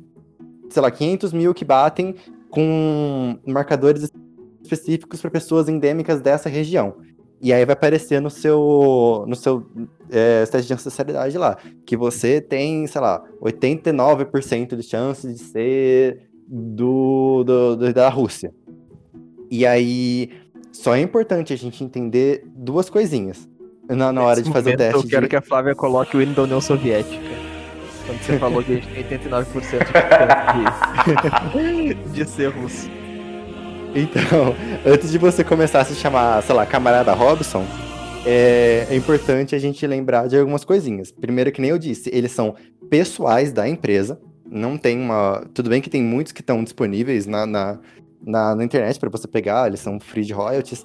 [0.68, 2.14] sei lá, 500 mil que batem
[2.50, 4.08] com marcadores
[4.62, 6.94] específicos para pessoas endêmicas dessa região.
[7.44, 9.66] E aí vai aparecer no seu, no seu
[10.10, 16.22] é, teste de ancestralidade lá, que você tem, sei lá, 89% de chance de ser
[16.48, 18.50] do, do, do, da Rússia.
[19.50, 20.30] E aí,
[20.72, 23.46] só é importante a gente entender duas coisinhas
[23.90, 25.04] na, na hora de fazer o teste.
[25.04, 25.28] Eu quero de...
[25.28, 27.22] que a Flávia coloque o hino da União Soviética.
[28.06, 29.52] Quando você falou que a gente tem 89%
[31.52, 32.88] de, de ser russo.
[33.94, 34.54] Então,
[34.84, 37.64] antes de você começar a se chamar, sei lá, camarada Robson,
[38.26, 41.12] é, é, importante a gente lembrar de algumas coisinhas.
[41.12, 42.56] Primeiro, que nem eu disse, eles são
[42.90, 44.20] pessoais da empresa.
[44.44, 45.46] Não tem uma.
[45.54, 47.78] Tudo bem que tem muitos que estão disponíveis na, na,
[48.20, 50.84] na, na internet para você pegar, eles são free de royalties.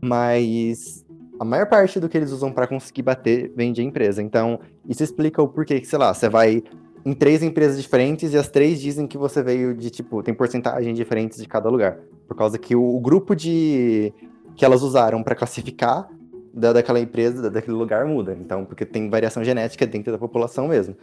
[0.00, 1.04] Mas
[1.40, 4.22] a maior parte do que eles usam para conseguir bater vem de empresa.
[4.22, 6.62] Então, isso explica o porquê que, sei lá, você vai
[7.04, 10.96] em três empresas diferentes e as três dizem que você veio de, tipo, tem porcentagens
[10.96, 11.98] diferentes de cada lugar.
[12.26, 14.12] Por causa que o, o grupo de
[14.56, 16.08] que elas usaram para classificar
[16.52, 18.36] da, daquela empresa, daquele lugar muda.
[18.40, 20.94] Então, porque tem variação genética dentro da população mesmo.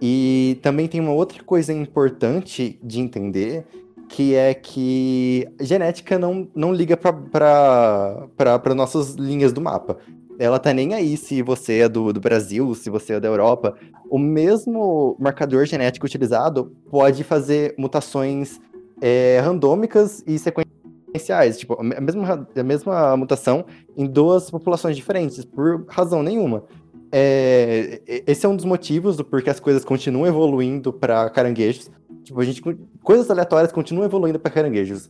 [0.00, 3.64] E também tem uma outra coisa importante de entender,
[4.08, 9.98] que é que genética não, não liga para nossas linhas do mapa.
[10.38, 13.74] Ela tá nem aí se você é do, do Brasil, se você é da Europa.
[14.10, 18.60] O mesmo marcador genético utilizado pode fazer mutações
[19.00, 21.58] é, randômicas e sequenciais.
[21.58, 23.64] Tipo, a mesma, a mesma mutação
[23.96, 26.64] em duas populações diferentes, por razão nenhuma.
[27.12, 31.88] É, esse é um dos motivos do porquê as coisas continuam evoluindo para caranguejos.
[32.24, 32.60] Tipo, a gente,
[33.02, 35.08] coisas aleatórias continuam evoluindo para caranguejos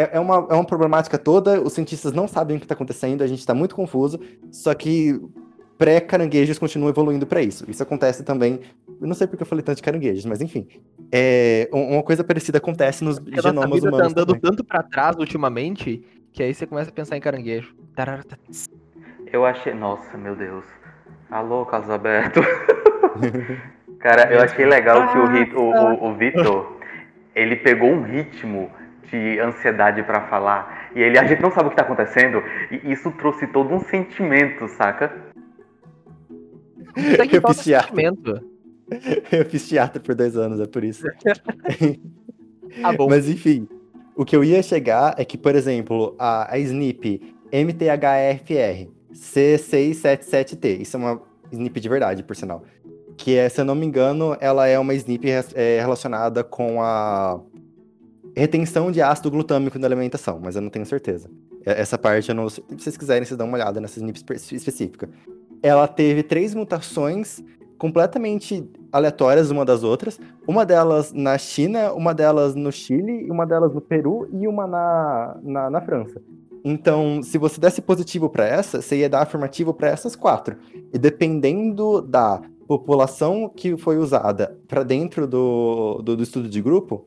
[0.00, 3.22] é, é, uma, é uma problemática toda, os cientistas não sabem o que está acontecendo,
[3.22, 4.18] a gente está muito confuso,
[4.50, 5.20] só que
[5.76, 7.70] pré-caranguejos continuam evoluindo para isso.
[7.70, 8.60] Isso acontece também,
[9.00, 10.66] eu não sei porque eu falei tanto de caranguejos, mas enfim.
[11.12, 14.40] É, uma coisa parecida acontece nos porque genomas vida humanos tá andando também.
[14.40, 17.74] tanto para trás ultimamente, que aí você começa a pensar em caranguejo.
[19.30, 20.64] Eu achei, nossa, meu Deus.
[21.30, 22.40] Alô, Carlos Alberto.
[24.00, 26.78] Cara, eu achei legal que o, o, o, o Vitor,
[27.34, 28.70] ele pegou um ritmo
[29.10, 30.90] de ansiedade para falar.
[30.94, 32.42] E ele, a gente não sabe o que tá acontecendo.
[32.70, 35.12] E isso trouxe todo um sentimento, saca?
[36.96, 37.88] Isso aqui Eu fiz teatro.
[37.88, 38.50] sentimento.
[39.30, 41.06] Eu fiz teatro por dois anos, é por isso.
[42.82, 43.08] Ah, bom.
[43.08, 43.68] Mas enfim,
[44.16, 47.20] o que eu ia chegar é que, por exemplo, a, a SNP
[47.52, 52.64] MTHFR C677T, isso é uma SNP de verdade, por sinal.
[53.16, 57.40] Que, é, se eu não me engano, ela é uma SNP é, relacionada com a
[58.36, 61.30] retenção de ácido glutâmico na alimentação, mas eu não tenho certeza.
[61.64, 62.48] Essa parte eu não.
[62.48, 65.08] Se vocês quiserem, vocês dão uma olhada nessa SNP espe- específica.
[65.62, 67.42] Ela teve três mutações
[67.76, 70.18] completamente aleatórias uma das outras.
[70.46, 75.36] Uma delas na China, uma delas no Chile, uma delas no Peru e uma na,
[75.42, 76.20] na, na França.
[76.64, 80.56] Então, se você desse positivo para essa, você ia dar afirmativo para essas quatro.
[80.92, 87.04] E dependendo da população que foi usada para dentro do, do, do estudo de grupo,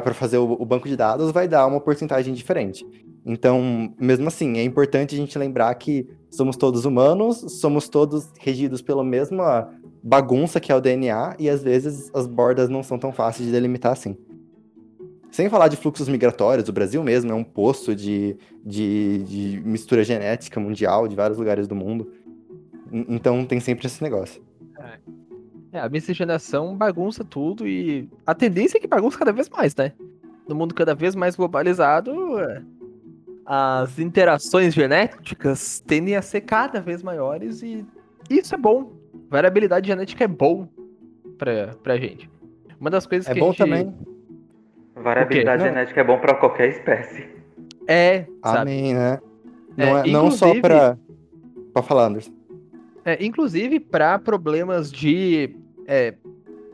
[0.00, 2.86] para fazer o, o banco de dados, vai dar uma porcentagem diferente.
[3.24, 8.80] Então, mesmo assim, é importante a gente lembrar que somos todos humanos, somos todos regidos
[8.82, 9.68] pela mesma
[10.02, 13.52] bagunça que é o DNA, e às vezes as bordas não são tão fáceis de
[13.52, 14.16] delimitar assim.
[15.30, 20.02] Sem falar de fluxos migratórios, o Brasil mesmo é um poço de, de, de mistura
[20.04, 22.10] genética mundial de vários lugares do mundo.
[22.92, 24.40] En- Então tem sempre esse negócio.
[24.78, 24.98] É,
[25.72, 29.92] a miscigenação bagunça tudo e a tendência é que bagunça cada vez mais, né?
[30.48, 32.62] No mundo cada vez mais globalizado, é,
[33.44, 37.84] as interações genéticas tendem a ser cada vez maiores e
[38.30, 38.92] isso é bom.
[39.28, 40.68] Variabilidade genética é bom
[41.38, 42.30] pra, pra gente.
[42.80, 43.58] Uma das coisas É que bom a gente...
[43.58, 43.94] também.
[44.94, 47.28] Variabilidade genética é bom pra qualquer espécie.
[47.86, 48.58] É, sabe?
[48.58, 49.20] Amém, né?
[49.76, 50.96] Não, É, é, não só pra.
[51.72, 52.32] Pode falar, Anderson.
[53.06, 55.54] É, inclusive, para problemas de
[55.86, 56.14] é,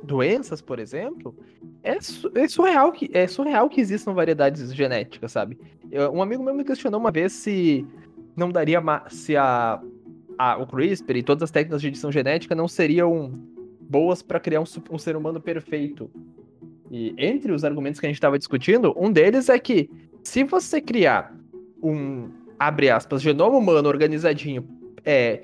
[0.03, 1.37] doenças, por exemplo,
[1.85, 1.99] é,
[2.35, 5.59] é surreal que, é surreal que existam variedades genéticas, sabe?
[5.91, 7.87] Eu- um amigo meu me questionou uma vez se
[8.35, 9.79] não daria se a,
[10.39, 13.39] a- o CRISPR e todas as técnicas de edição genética não seriam
[13.79, 16.11] boas para criar um, um ser humano perfeito.
[16.91, 19.91] E entre os argumentos que a gente estava discutindo, um deles é que
[20.23, 21.37] se você criar
[21.83, 24.67] um, abre aspas, genoma humano organizadinho,
[25.05, 25.43] é,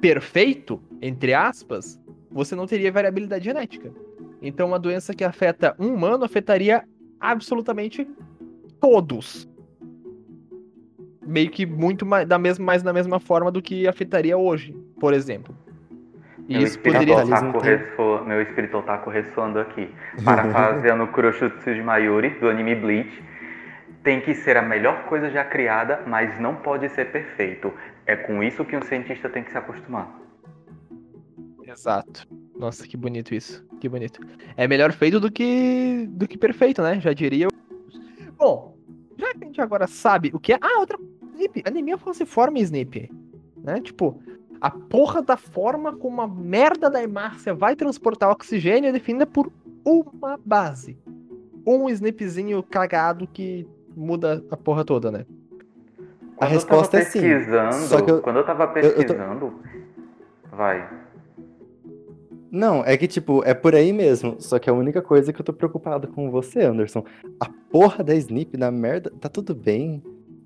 [0.00, 3.92] perfeito, entre aspas, você não teria variabilidade genética.
[4.42, 6.84] Então, uma doença que afeta um humano afetaria
[7.20, 8.08] absolutamente
[8.80, 9.48] todos.
[11.26, 15.12] Meio que muito mais, da mesma, mais na mesma forma do que afetaria hoje, por
[15.12, 15.54] exemplo.
[16.48, 17.16] E Meu isso poderia.
[17.18, 19.88] Otaku tem- ressoa, meu espírito otaku ressoando aqui.
[20.24, 23.22] Parafraseando Kuroshutsu de Mayuri, do anime Bleach.
[24.02, 27.72] Tem que ser a melhor coisa já criada, mas não pode ser perfeito.
[28.06, 30.18] É com isso que um cientista tem que se acostumar.
[31.66, 32.26] Exato.
[32.58, 33.64] Nossa, que bonito isso.
[33.80, 34.20] Que bonito.
[34.56, 37.00] É melhor feito do que do que perfeito, né?
[37.00, 37.48] Já diria.
[38.36, 38.76] Bom,
[39.16, 40.58] já que a gente agora sabe o que é.
[40.60, 40.98] Ah, outra.
[41.34, 41.62] Snip.
[41.66, 43.10] Anemia falciforme Snip.
[43.62, 43.80] Né?
[43.80, 44.20] Tipo,
[44.60, 49.50] a porra da forma como a merda da hemácia vai transportar oxigênio é definida por
[49.84, 50.98] uma base.
[51.66, 53.66] Um snipzinho cagado que
[54.00, 55.26] muda a porra toda, né?
[56.36, 57.20] A Quando resposta eu é tava sim.
[57.20, 59.54] pesquisando, Só que eu- quando eu tava eu tô- pesquisando,
[60.50, 60.88] vai.
[62.50, 64.40] Não, é que, tipo, é por aí mesmo.
[64.40, 67.04] Só que a única coisa que eu tô preocupado com você, Anderson.
[67.38, 70.02] A porra da Snip, da merda, tá tudo bem?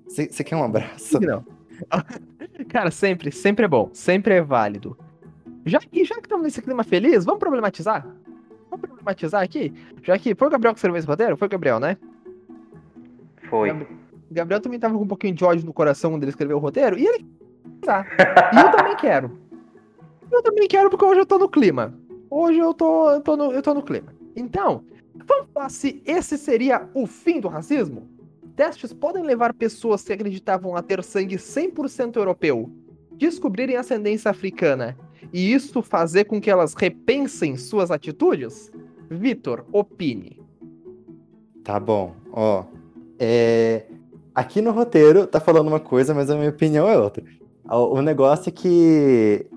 [0.07, 1.19] Você quer um abraço?
[1.19, 1.43] Não.
[2.69, 4.95] Cara, sempre, sempre é bom, sempre é válido.
[5.65, 8.05] Já, e já que estamos nesse clima feliz, vamos problematizar?
[8.69, 9.73] Vamos problematizar aqui?
[10.03, 11.35] Já que foi o Gabriel que escreveu esse roteiro?
[11.35, 11.97] Foi o Gabriel, né?
[13.49, 13.69] Foi.
[13.69, 13.87] Gabri-
[14.31, 16.97] Gabriel também tava com um pouquinho de ódio no coração quando ele escreveu o roteiro,
[16.97, 17.25] e ele
[17.81, 18.05] tá.
[18.53, 19.37] E eu também quero.
[20.31, 21.93] Eu também quero porque hoje eu tô no clima.
[22.29, 24.13] Hoje eu tô, eu tô, no, eu tô no clima.
[24.35, 24.83] Então,
[25.25, 28.09] vamos falar se esse seria o fim do racismo?
[28.55, 32.69] Testes podem levar pessoas que acreditavam a ter sangue 100% europeu
[33.11, 34.97] descobrirem ascendência africana
[35.31, 38.71] e isso fazer com que elas repensem suas atitudes?
[39.09, 40.41] Vitor, opine.
[41.63, 42.65] Tá bom, ó.
[43.19, 43.83] É...
[44.33, 47.23] Aqui no roteiro tá falando uma coisa, mas a minha opinião é outra.
[47.69, 49.47] O negócio é que,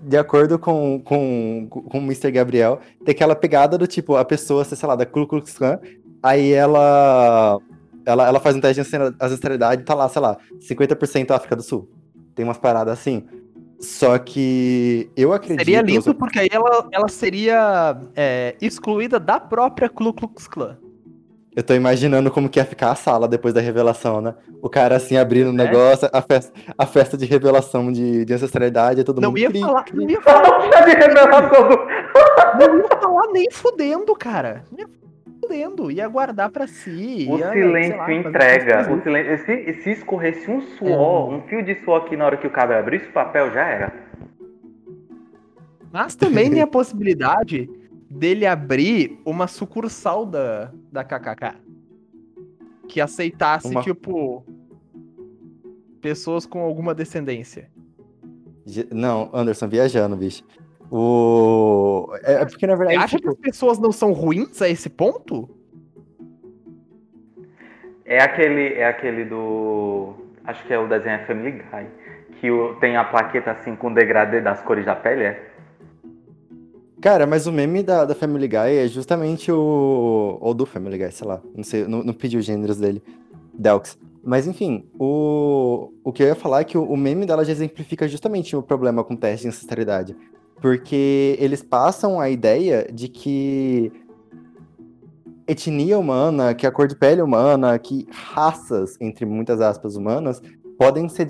[0.00, 2.30] de acordo com, com, com o Mr.
[2.30, 5.78] Gabriel, tem aquela pegada do tipo, a pessoa, sei lá, da Ku Klux Klan,
[6.22, 7.58] aí ela,
[8.04, 11.54] ela, ela faz um teste de ancestra- ancestralidade e tá lá, sei lá, 50% África
[11.54, 11.88] do Sul.
[12.34, 13.24] Tem umas paradas assim.
[13.78, 15.58] Só que eu acredito...
[15.58, 20.78] Seria lindo porque aí ela, ela seria é, excluída da própria Ku Klux Klan.
[21.54, 24.34] Eu tô imaginando como que ia ficar a sala depois da revelação, né?
[24.62, 25.64] O cara assim abrindo o É.
[25.66, 29.38] negócio, a festa, a festa de revelação de, de ancestralidade, todo Não mundo.
[29.38, 29.96] ia, cri, falar, cri.
[29.98, 31.76] não, ia falar, de revelação do.
[32.68, 34.64] não ia falar nem fudendo, cara.
[34.72, 34.88] Não ia
[35.42, 35.90] fudendo.
[35.90, 37.26] Ia guardar pra si.
[37.30, 38.90] O ia, silêncio lá, entrega.
[38.90, 41.36] O silêncio, se, se escorresse um suor, É.
[41.36, 43.92] um fio de suor aqui na hora que o cabelo abrisse o papel, já era.
[45.92, 47.68] Mas também tem a possibilidade
[48.18, 51.56] dele abrir uma sucursal da, da KKK.
[52.88, 54.44] Que aceitasse, Uma- tipo,
[56.00, 57.70] pessoas com alguma descendência.
[58.92, 60.44] Não, Anderson, viajando, bicho.
[60.90, 62.10] O...
[62.22, 64.68] É, é porque, na Você verdade, acha tipo, que as pessoas não são ruins a
[64.68, 65.48] esse ponto?
[68.04, 70.14] É aquele, é aquele do.
[70.44, 71.86] Acho que é o desenho Family Guy.
[72.40, 72.48] Que
[72.80, 75.51] tem a plaqueta assim com o degradê das cores da pele, é?
[77.02, 80.38] Cara, mas o meme da, da Family Guy é justamente o.
[80.40, 81.42] Ou do Family Guy, sei lá.
[81.54, 83.02] Não sei, não, não pedi os gêneros dele.
[83.52, 83.98] Delks.
[84.24, 87.50] Mas enfim, o, o que eu ia falar é que o, o meme dela já
[87.50, 90.16] exemplifica justamente o problema com o teste de ancestralidade.
[90.60, 93.92] Porque eles passam a ideia de que
[95.46, 100.40] etnia humana, que a cor de pele humana, que raças, entre muitas aspas, humanas,
[100.78, 101.26] podem ser,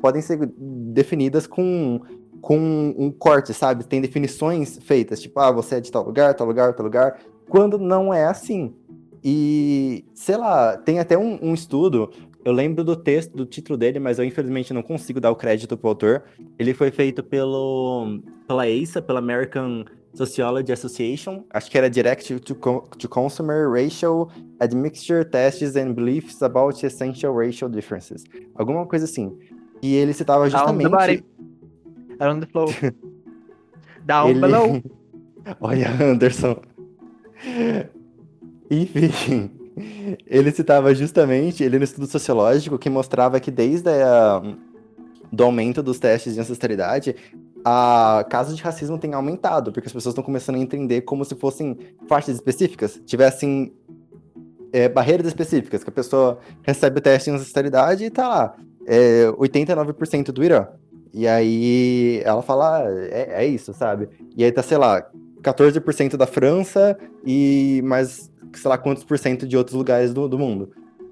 [0.00, 2.00] podem ser definidas com,
[2.40, 3.84] com um corte, sabe?
[3.84, 7.78] Tem definições feitas, tipo, ah, você é de tal lugar, tal lugar, tal lugar, quando
[7.78, 8.74] não é assim.
[9.22, 12.10] E, sei lá, tem até um, um estudo,
[12.44, 15.76] eu lembro do texto, do título dele, mas eu infelizmente não consigo dar o crédito
[15.76, 16.22] pro autor.
[16.58, 22.54] Ele foi feito pelo, pela ASA, pela American Sociology Association, acho que era Direct to,
[22.98, 28.24] to Consumer Racial Admixture Tests and Beliefs About Essential Racial Differences.
[28.54, 29.36] Alguma coisa assim.
[29.82, 31.24] E ele citava justamente...
[32.20, 32.66] Around the flow.
[34.04, 34.82] Down Ele- below.
[35.60, 36.60] Olha, Anderson.
[38.70, 39.50] Enfim,
[40.26, 44.42] ele citava justamente, ele no estudo sociológico, que mostrava que desde a,
[45.32, 47.16] do aumento dos testes de ancestralidade,
[47.64, 51.34] a casos de racismo tem aumentado, porque as pessoas estão começando a entender como se
[51.34, 53.72] fossem faixas específicas, tivessem
[54.72, 59.26] é, barreiras específicas, que a pessoa recebe o teste de ancestralidade e tá lá, é,
[59.28, 60.66] 89% do Irã.
[61.12, 64.08] E aí ela fala, ah, é, é isso, sabe?
[64.36, 65.08] E aí tá, sei lá,
[65.42, 70.38] 14% da França e mais, sei lá, quantos por cento de outros lugares do, do
[70.38, 70.70] mundo.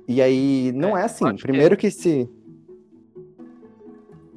[0.09, 1.25] E aí, não é, assim.
[1.27, 2.29] acho que- Primeiro que se.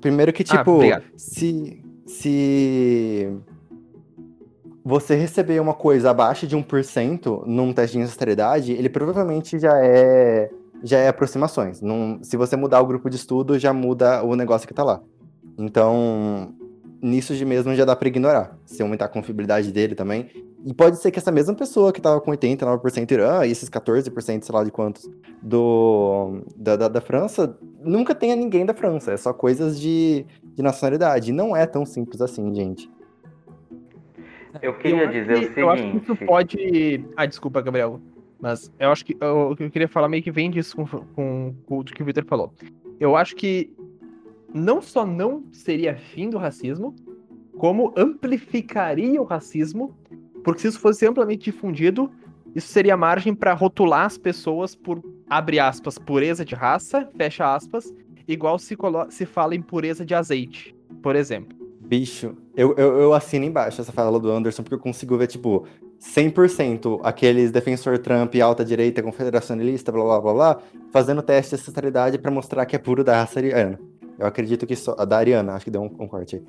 [0.01, 1.03] Primeiro que, Ah, tipo, obrigado.
[1.17, 1.83] se.
[2.07, 3.29] Se.
[4.83, 10.49] você receber uma coisa abaixo de 1% num teste de ancestralidade, ele provavelmente já é
[10.81, 11.81] já é aproximações.
[11.81, 15.01] Num, se você mudar o grupo de estudo, já muda o negócio que tá lá.
[15.59, 16.55] Então,
[17.01, 18.57] nisso de mesmo já dá para ignorar.
[18.65, 20.29] Se aumentar a confiabilidade dele também.
[20.65, 24.43] E pode ser que essa mesma pessoa que tava com 89% Irã e esses 14%,
[24.43, 25.09] sei lá de quantos,
[25.41, 29.11] do, da, da, da, França, nunca tenha ninguém da França.
[29.11, 31.29] É só coisas de, de nacionalidade.
[31.29, 32.89] E não é tão simples assim, gente.
[34.61, 35.59] Eu queria eu dizer que, o seguinte.
[35.59, 37.05] Eu acho que isso pode.
[37.15, 37.99] Ah, desculpa, Gabriel.
[38.41, 41.79] Mas eu acho que eu, eu queria falar meio que vem disso com, com, com
[41.79, 42.53] o que o Victor falou.
[42.99, 43.73] Eu acho que
[44.53, 46.95] não só não seria fim do racismo,
[47.57, 49.95] como amplificaria o racismo,
[50.43, 52.09] porque se isso fosse amplamente difundido,
[52.55, 57.93] isso seria margem para rotular as pessoas por, abre aspas, pureza de raça, fecha aspas,
[58.27, 58.77] igual se,
[59.09, 61.57] se fala em pureza de azeite, por exemplo.
[61.81, 65.65] Bicho, eu, eu, eu assino embaixo essa fala do Anderson, porque eu consigo ver, tipo,
[65.99, 70.57] 100% aqueles defensor Trump, alta direita, confederacionalista, blá blá blá blá,
[70.91, 73.79] fazendo teste de ancestralidade para mostrar que é puro da raça ariana.
[74.19, 74.95] Eu acredito que só.
[74.99, 76.43] A da Ariana, acho que deu um, um corte aí.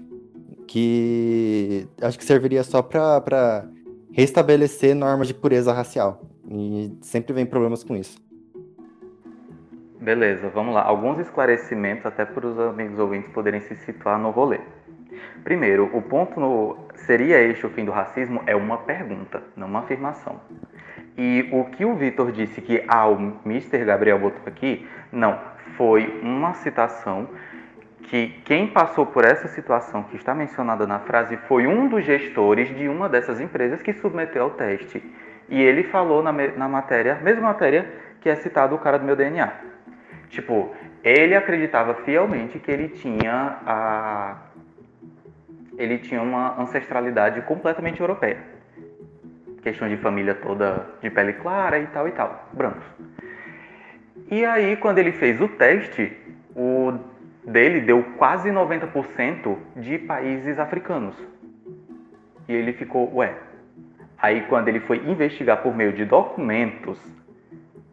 [0.66, 3.64] Que acho que serviria só pra
[4.12, 6.20] restabelecer normas de pureza racial.
[6.50, 8.18] E sempre vem problemas com isso.
[10.00, 10.82] Beleza, vamos lá.
[10.82, 14.58] Alguns esclarecimentos até para os amigos ouvintes poderem se situar no rolê.
[15.44, 19.80] Primeiro, o ponto no seria este o fim do racismo é uma pergunta, não uma
[19.80, 20.40] afirmação.
[21.16, 23.84] E o que o Vitor disse que ah, o Mr.
[23.84, 25.38] Gabriel botou aqui, não,
[25.76, 27.28] foi uma citação
[28.04, 32.74] que quem passou por essa situação que está mencionada na frase foi um dos gestores
[32.76, 35.02] de uma dessas empresas que submeteu ao teste.
[35.48, 39.16] E ele falou na, na matéria, mesma matéria que é citado o cara do meu
[39.16, 39.52] DNA.
[40.28, 44.36] Tipo, ele acreditava fielmente que ele tinha a
[45.78, 48.36] ele tinha uma ancestralidade completamente europeia.
[49.62, 52.84] Questão de família toda de pele clara e tal e tal, brancos.
[54.30, 56.16] E aí, quando ele fez o teste,
[56.54, 56.92] o
[57.44, 61.16] dele deu quase 90% de países africanos.
[62.48, 63.34] E ele ficou, ué.
[64.18, 67.00] Aí, quando ele foi investigar por meio de documentos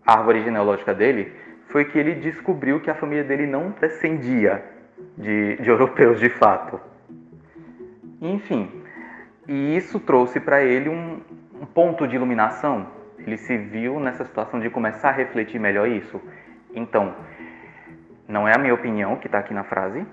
[0.05, 1.31] a árvore genealógica dele,
[1.69, 4.63] foi que ele descobriu que a família dele não descendia
[5.17, 6.79] de, de europeus de fato.
[8.21, 8.69] Enfim,
[9.47, 11.21] e isso trouxe para ele um,
[11.61, 12.87] um ponto de iluminação.
[13.19, 16.21] Ele se viu nessa situação de começar a refletir melhor isso.
[16.73, 17.15] Então,
[18.27, 20.05] não é a minha opinião que está aqui na frase.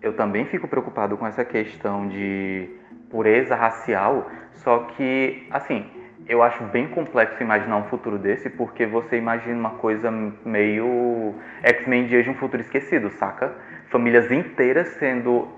[0.00, 2.70] Eu também fico preocupado com essa questão de
[3.10, 5.86] pureza racial, só que, assim,
[6.26, 12.06] eu acho bem complexo imaginar um futuro desse, porque você imagina uma coisa meio X-Men
[12.06, 13.54] Dias de um Futuro Esquecido, saca?
[13.88, 15.48] Famílias inteiras sendo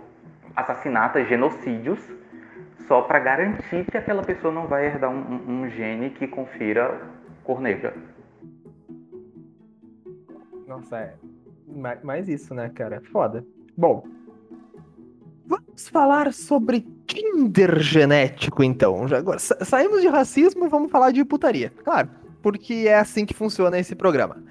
[0.55, 2.01] assassinatas, genocídios,
[2.87, 7.01] só para garantir que aquela pessoa não vai herdar um, um, gene que confira
[7.45, 7.95] cor negra.
[10.67, 11.30] Nossa, é.
[12.03, 13.01] Mais isso, né, cara?
[13.13, 13.45] Foda.
[13.77, 14.05] Bom,
[15.47, 19.09] vamos falar sobre Tinder genético, então.
[19.09, 21.73] Já agora, sa saímos de racismo, vamos falar de putaria.
[21.85, 22.11] Claro,
[22.43, 24.43] porque é assim que funciona esse programa.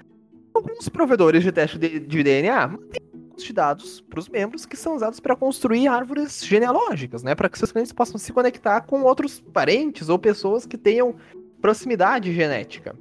[0.52, 3.00] Alguns provedores de teste de, de DNA mantêm
[3.36, 7.34] de dados para os membros que são usados para construir árvores genealógicas, né?
[7.34, 11.14] Para que seus clientes possam se conectar com outros parentes ou pessoas que tenham
[11.60, 12.94] proximidade genética.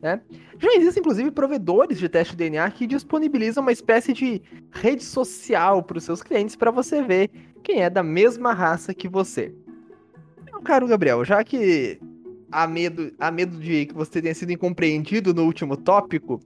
[0.00, 0.20] Né?
[0.58, 5.82] Já existem, inclusive, provedores de teste de DNA que disponibilizam uma espécie de rede social
[5.82, 7.30] para os seus clientes para você ver
[7.62, 9.52] quem é da mesma raça que você.
[10.44, 11.98] Meu caro Gabriel, já que
[12.50, 16.40] há medo, há medo de que você tenha sido incompreendido no último tópico,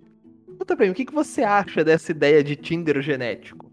[0.62, 3.69] Conta pra mim, o que, que você acha dessa ideia de Tinder genético?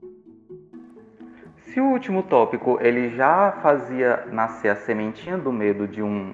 [1.59, 6.33] Se o último tópico ele já fazia nascer a sementinha do medo de um,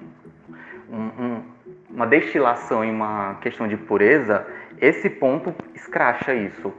[0.89, 1.43] um, um,
[1.95, 4.45] uma destilação em uma questão de pureza,
[4.81, 6.73] esse ponto escracha isso.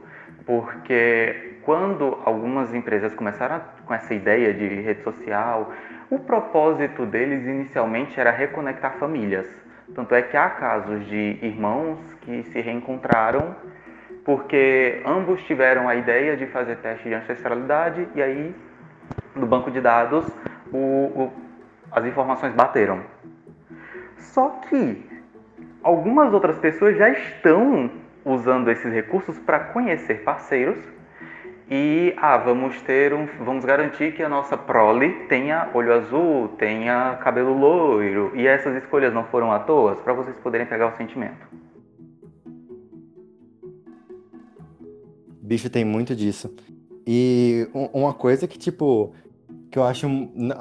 [0.45, 5.73] Porque quando algumas empresas começaram com essa ideia de rede social,
[6.09, 9.47] o propósito deles inicialmente era reconectar famílias.
[9.95, 13.55] Tanto é que há casos de irmãos que se reencontraram
[14.23, 18.53] porque ambos tiveram a ideia de fazer teste de ancestralidade e aí
[19.33, 20.27] no banco de dados
[20.71, 21.33] o, o,
[21.91, 23.01] as informações bateram.
[24.17, 25.06] Só que
[25.87, 27.89] algumas outras pessoas já estão
[28.25, 30.77] usando esses recursos para conhecer parceiros
[31.71, 37.17] e ah, vamos ter um, vamos garantir que a nossa prole tenha olho azul, tenha
[37.23, 41.47] cabelo loiro e essas escolhas não foram à toa para vocês poderem pegar o sentimento.
[45.41, 46.53] Bicho tem muito disso.
[47.05, 49.13] E uma coisa que tipo
[49.71, 50.07] que eu acho,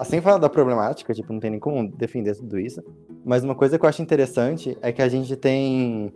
[0.05, 2.83] sem falar da problemática, tipo, não tem nem como defender tudo isso,
[3.27, 6.15] mas uma coisa que eu acho interessante é que a gente tem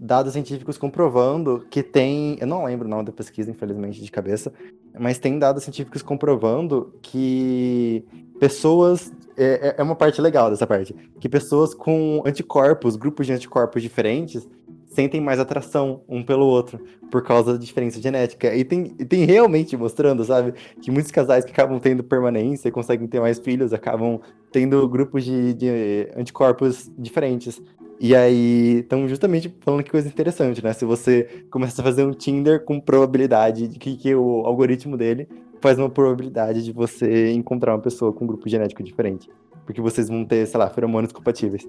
[0.00, 4.50] dados científicos comprovando que tem, eu não lembro o nome da pesquisa, infelizmente, de cabeça,
[4.98, 8.02] mas tem dados científicos comprovando que
[8.40, 13.34] pessoas, é, é, é uma parte legal dessa parte, que pessoas com anticorpos, grupos de
[13.34, 14.48] anticorpos diferentes,
[14.96, 16.80] sentem mais atração um pelo outro
[17.10, 18.54] por causa da diferença genética.
[18.54, 23.06] E tem, tem realmente mostrando, sabe, que muitos casais que acabam tendo permanência e conseguem
[23.06, 24.20] ter mais filhos acabam
[24.50, 25.68] tendo grupos de, de
[26.16, 27.60] anticorpos diferentes.
[28.00, 30.72] E aí, estão justamente falando que coisa interessante, né?
[30.72, 35.28] Se você começa a fazer um Tinder com probabilidade de que, que o algoritmo dele
[35.60, 39.30] faz uma probabilidade de você encontrar uma pessoa com um grupo genético diferente.
[39.64, 41.66] Porque vocês vão ter, sei lá, feromonas compatíveis.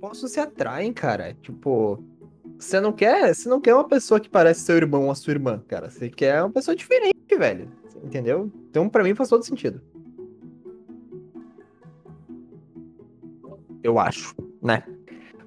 [0.00, 1.34] Posso se atraem, cara.
[1.42, 2.02] Tipo,
[2.58, 5.32] você não quer, você não quer uma pessoa que parece seu irmão ou a sua
[5.32, 5.90] irmã, cara.
[5.90, 7.68] Você quer uma pessoa diferente, velho.
[8.02, 8.50] Entendeu?
[8.70, 9.80] Então, para mim faz todo sentido.
[13.82, 14.82] Eu acho, né?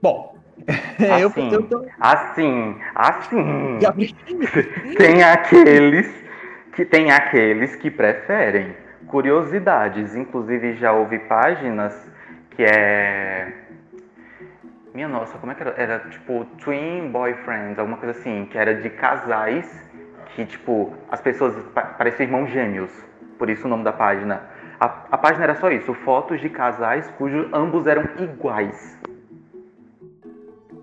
[0.01, 0.35] Bom,
[0.67, 1.85] assim, eu, eu tô...
[1.99, 3.79] assim, assim.
[4.97, 6.07] tem aqueles
[6.75, 8.75] que tem aqueles que preferem
[9.07, 10.15] curiosidades.
[10.15, 11.93] Inclusive já houve páginas
[12.51, 13.53] que é
[14.99, 15.73] minha nossa, como é que era?
[15.77, 19.65] Era tipo Twin Boyfriends, alguma coisa assim, que era de casais
[20.35, 21.55] que, tipo, as pessoas
[21.97, 22.91] pareciam irmãos gêmeos,
[23.37, 24.41] por isso o nome da página.
[24.77, 28.99] A, a página era só isso, fotos de casais cujos ambos eram iguais.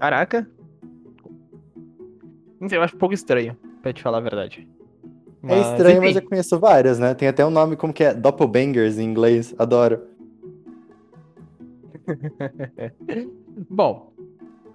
[0.01, 0.47] Caraca.
[2.59, 4.67] Não sei, eu acho um pouco estranho, pra te falar a verdade.
[5.43, 6.07] É mas, é estranho, enfim.
[6.07, 7.15] mas eu conheço várias, né?
[7.15, 10.16] Tem até um nome como que é Doppelbangers em inglês, adoro.
[13.71, 14.13] Bom,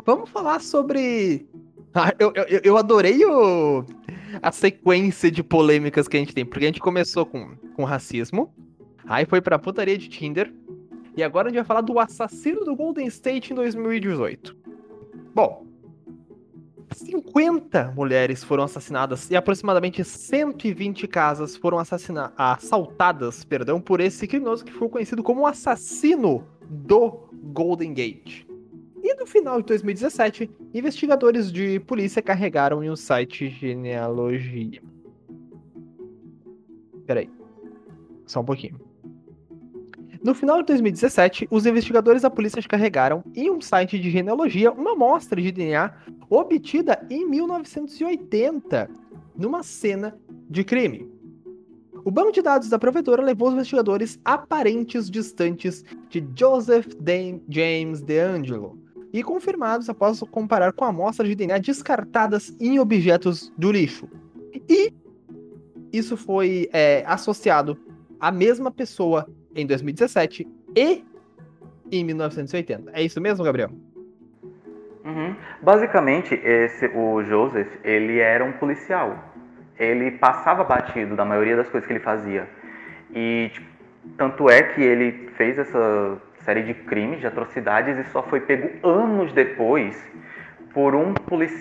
[0.05, 1.47] vamos falar sobre.
[1.93, 3.84] Ah, eu, eu, eu adorei o...
[4.41, 8.53] a sequência de polêmicas que a gente tem, porque a gente começou com, com racismo,
[9.05, 10.53] aí foi pra putaria de Tinder,
[11.15, 14.55] e agora a gente vai falar do assassino do Golden State em 2018.
[15.34, 15.65] Bom,
[16.93, 21.77] 50 mulheres foram assassinadas e aproximadamente 120 casas foram
[22.38, 28.45] assaltadas perdão, por esse criminoso que foi conhecido como assassino do Golden Gate.
[29.03, 34.82] E no final de 2017, investigadores de polícia carregaram em um site genealogia.
[37.05, 37.30] Peraí.
[38.26, 38.80] Só um pouquinho.
[40.24, 44.93] No final de 2017, os investigadores da polícia carregaram em um site de genealogia uma
[44.93, 45.93] amostra de DNA
[46.30, 48.89] obtida em 1980,
[49.36, 50.15] numa cena
[50.49, 51.11] de crime.
[52.04, 57.39] O banco de dados da provedora levou os investigadores a parentes distantes de Joseph Dan
[57.47, 58.78] James DeAngelo
[59.14, 64.10] e confirmados após comparar com amostras de DNA descartadas em objetos do lixo.
[64.68, 64.93] E
[65.91, 67.78] isso foi é, associado
[68.20, 71.04] à mesma pessoa em 2017 e
[71.91, 72.91] em 1980.
[72.93, 73.70] É isso mesmo, Gabriel?
[75.04, 75.36] Uhum.
[75.62, 79.30] Basicamente, esse, o Joseph, ele era um policial
[79.82, 82.47] ele passava batido da maioria das coisas que ele fazia.
[83.13, 83.65] E tipo,
[84.15, 88.88] tanto é que ele fez essa série de crimes, de atrocidades e só foi pego
[88.88, 89.99] anos depois
[90.71, 91.13] por um,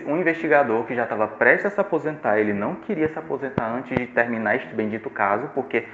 [0.06, 2.38] um investigador que já estava prestes a se aposentar.
[2.38, 5.84] Ele não queria se aposentar antes de terminar este bendito caso, porque,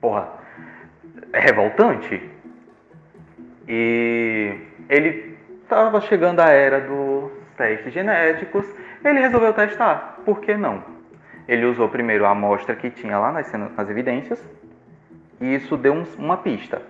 [0.00, 0.28] porra,
[1.32, 2.30] é revoltante.
[3.68, 4.56] E
[4.88, 8.64] ele estava chegando à era dos testes genéticos,
[9.04, 10.20] ele resolveu testar.
[10.24, 10.93] Por que não?
[11.46, 14.42] Ele usou primeiro a amostra que tinha lá nas, nas evidências,
[15.40, 16.82] e isso deu um, uma pista.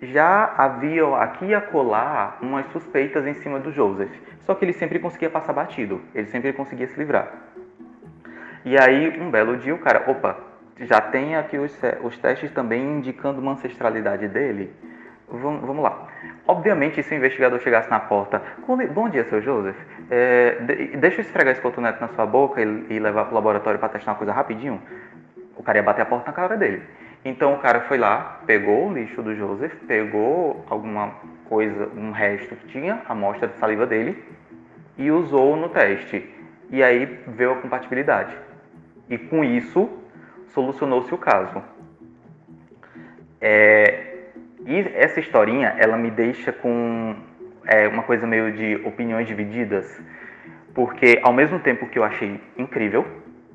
[0.00, 4.98] Já havia aqui e acolá umas suspeitas em cima do Joseph, só que ele sempre
[4.98, 7.32] conseguia passar batido, ele sempre conseguia se livrar.
[8.64, 10.38] E aí, um belo dia, o cara, opa,
[10.78, 14.72] já tem aqui os, os testes também indicando uma ancestralidade dele.
[15.32, 16.08] Vamos, lá.
[16.46, 18.42] Obviamente, se o investigador chegasse na porta,
[18.92, 19.76] bom dia, seu Joseph,
[20.10, 20.58] é,
[20.98, 23.88] deixa eu esfregar esse cotonete na sua boca e, e levar para o laboratório para
[23.88, 24.82] testar uma coisa rapidinho,
[25.56, 26.82] o cara ia bater a porta na cara dele.
[27.24, 31.14] Então o cara foi lá, pegou o lixo do Joseph, pegou alguma
[31.48, 34.22] coisa, um resto que tinha, a amostra de saliva dele,
[34.98, 36.28] e usou no teste.
[36.68, 38.36] E aí veio a compatibilidade.
[39.08, 39.88] E com isso,
[40.48, 41.62] solucionou-se o caso.
[43.40, 44.11] É,
[44.64, 47.16] e essa historinha, ela me deixa com
[47.64, 50.00] é, uma coisa meio de opiniões divididas,
[50.74, 53.06] porque ao mesmo tempo que eu achei incrível,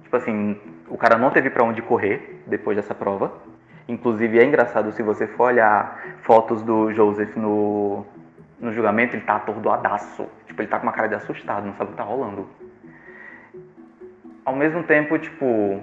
[0.03, 3.33] tipo assim, o cara não teve para onde correr depois dessa prova.
[3.87, 8.05] Inclusive é engraçado se você for olhar fotos do Joseph no,
[8.59, 10.27] no julgamento, ele tá atordoadaço.
[10.45, 12.47] Tipo, ele tá com uma cara de assustado, não sabe o que tá rolando.
[14.43, 15.81] Ao mesmo tempo, tipo,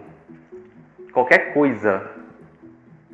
[1.12, 2.10] qualquer coisa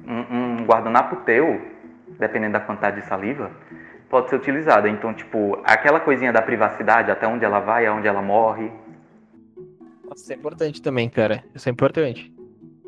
[0.06, 1.69] um, um guardanapo teu,
[2.18, 3.50] dependendo da quantidade de saliva,
[4.08, 4.88] pode ser utilizada.
[4.88, 8.70] Então, tipo, aquela coisinha da privacidade, até onde ela vai, aonde ela morre.
[10.14, 11.44] Isso é importante também, cara.
[11.54, 12.32] Isso é importante.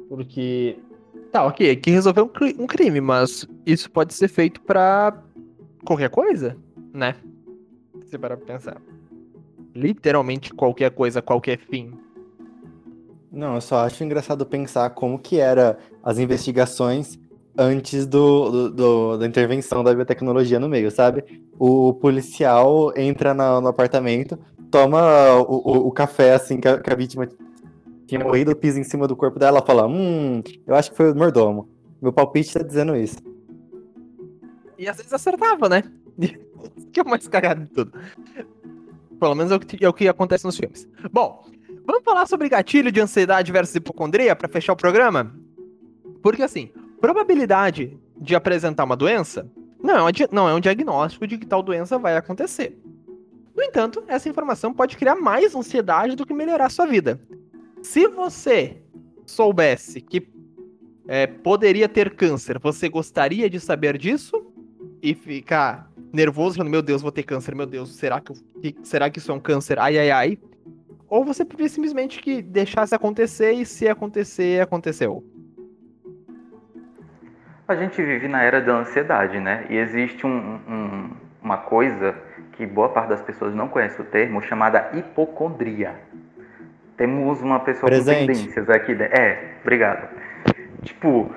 [0.09, 0.79] Porque.
[1.31, 5.16] Tá, ok, que resolver um crime, mas isso pode ser feito pra
[5.83, 6.59] qualquer coisa,
[6.93, 7.14] né?
[8.03, 8.77] Se você parar pra pensar.
[9.75, 11.99] Literalmente qualquer coisa, qualquer fim.
[13.31, 17.18] Não, eu só acho engraçado pensar como que era as investigações
[17.57, 21.43] antes do, do, do, da intervenção da biotecnologia no meio, sabe?
[21.59, 24.39] O policial entra na, no apartamento,
[24.71, 27.29] toma o, o, o café assim que a, que a, vítima
[28.07, 31.15] tinha morrido, pisa em cima do corpo dela fala: Hum, eu acho que foi o
[31.15, 31.69] mordomo.
[32.01, 33.19] Meu palpite tá dizendo isso.
[34.79, 35.85] E às vezes acertava, né?
[36.93, 37.93] que é o mais cagado de tudo.
[39.21, 40.89] Pelo menos é o, que, é o que acontece nos filmes.
[41.13, 41.45] Bom,
[41.87, 45.33] vamos falar sobre gatilho de ansiedade versus hipocondria para fechar o programa?
[46.21, 46.73] Porque assim,
[47.03, 49.51] probabilidade de apresentar uma doença
[49.83, 52.79] não é, um, não é um diagnóstico de que tal doença vai acontecer.
[53.57, 57.21] No entanto, essa informação pode criar mais ansiedade do que melhorar sua vida.
[57.83, 58.77] Se você
[59.27, 60.29] soubesse que
[61.09, 64.47] é, poderia ter câncer, você gostaria de saber disso?
[65.03, 69.11] E ficar nervoso, falando, meu Deus, vou ter câncer, meu Deus, será que, que, será
[69.11, 69.77] que isso é um câncer?
[69.81, 70.39] Ai, ai, ai.
[71.09, 75.32] Ou você preferia simplesmente que deixasse acontecer e se acontecer, aconteceu.
[77.67, 79.65] A gente vive na era da ansiedade, né?
[79.71, 81.11] E existe um, um,
[81.43, 82.15] uma coisa
[82.53, 85.95] que boa parte das pessoas não conhece o termo, chamada hipocondria.
[86.97, 88.21] Temos uma pessoa Presente.
[88.21, 88.93] com tendências aqui.
[88.93, 90.09] É, obrigado.
[90.83, 91.33] Tipo,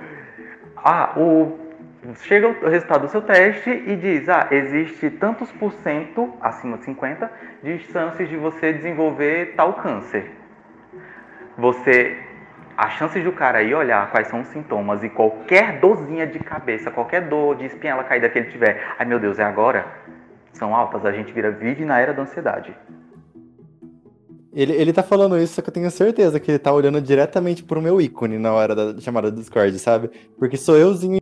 [0.75, 1.59] ah, o
[2.21, 6.85] chega o resultado do seu teste e diz: ah, existe tantos por cento, acima de
[6.85, 7.31] 50,
[7.63, 10.31] de chances de você desenvolver tal câncer.
[11.57, 12.24] Você
[12.77, 16.91] as chances do cara aí olhar quais são os sintomas e qualquer dorzinha de cabeça,
[16.91, 19.85] qualquer dor de espinhela caída que ele tiver, ai meu Deus, é agora?
[20.53, 22.75] São altas, a gente vira vive na era da ansiedade.
[24.53, 27.61] Ele, ele tá falando isso, só que eu tenho certeza que ele tá olhando diretamente
[27.61, 30.09] pro meu ícone na hora da chamada do Discord, sabe?
[30.39, 31.19] Porque sou euzinho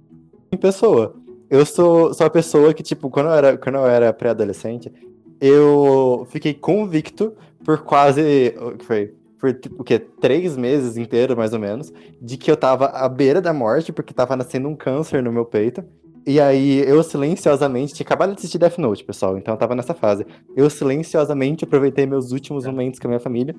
[0.51, 1.15] em pessoa.
[1.49, 4.93] Eu sou, sou a pessoa que, tipo, quando eu era, quando eu era pré-adolescente,
[5.41, 7.35] eu fiquei convicto
[7.65, 8.53] por quase.
[8.59, 9.13] O que foi?
[9.43, 9.99] Por o quê?
[9.99, 11.91] Três meses inteiro, mais ou menos,
[12.21, 15.43] de que eu tava à beira da morte, porque tava nascendo um câncer no meu
[15.43, 15.83] peito.
[16.25, 19.93] E aí, eu silenciosamente, tinha acabado de assistir Death Note, pessoal, então eu tava nessa
[19.93, 20.25] fase.
[20.55, 22.71] Eu silenciosamente aproveitei meus últimos é.
[22.71, 23.53] momentos com a minha família.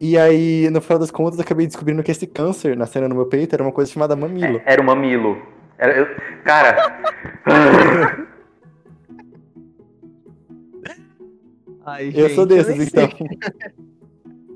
[0.00, 3.26] E aí, no final das contas, eu acabei descobrindo que esse câncer nascendo no meu
[3.26, 4.60] peito era uma coisa chamada mamilo.
[4.66, 5.40] É, era o mamilo.
[5.78, 6.08] Era, eu,
[6.44, 6.76] cara.
[11.86, 13.08] Ai, eu sou desses, então.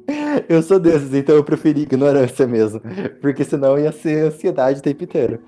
[0.48, 2.80] Eu sou desses, então eu preferi ignorância mesmo.
[3.20, 5.40] Porque senão ia ser ansiedade o tempo inteiro.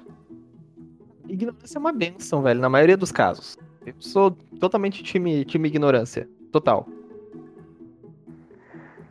[1.27, 3.57] Ignorância é uma benção, velho, na maioria dos casos.
[3.87, 6.29] Eu sou totalmente time, time ignorância.
[6.53, 6.87] Total.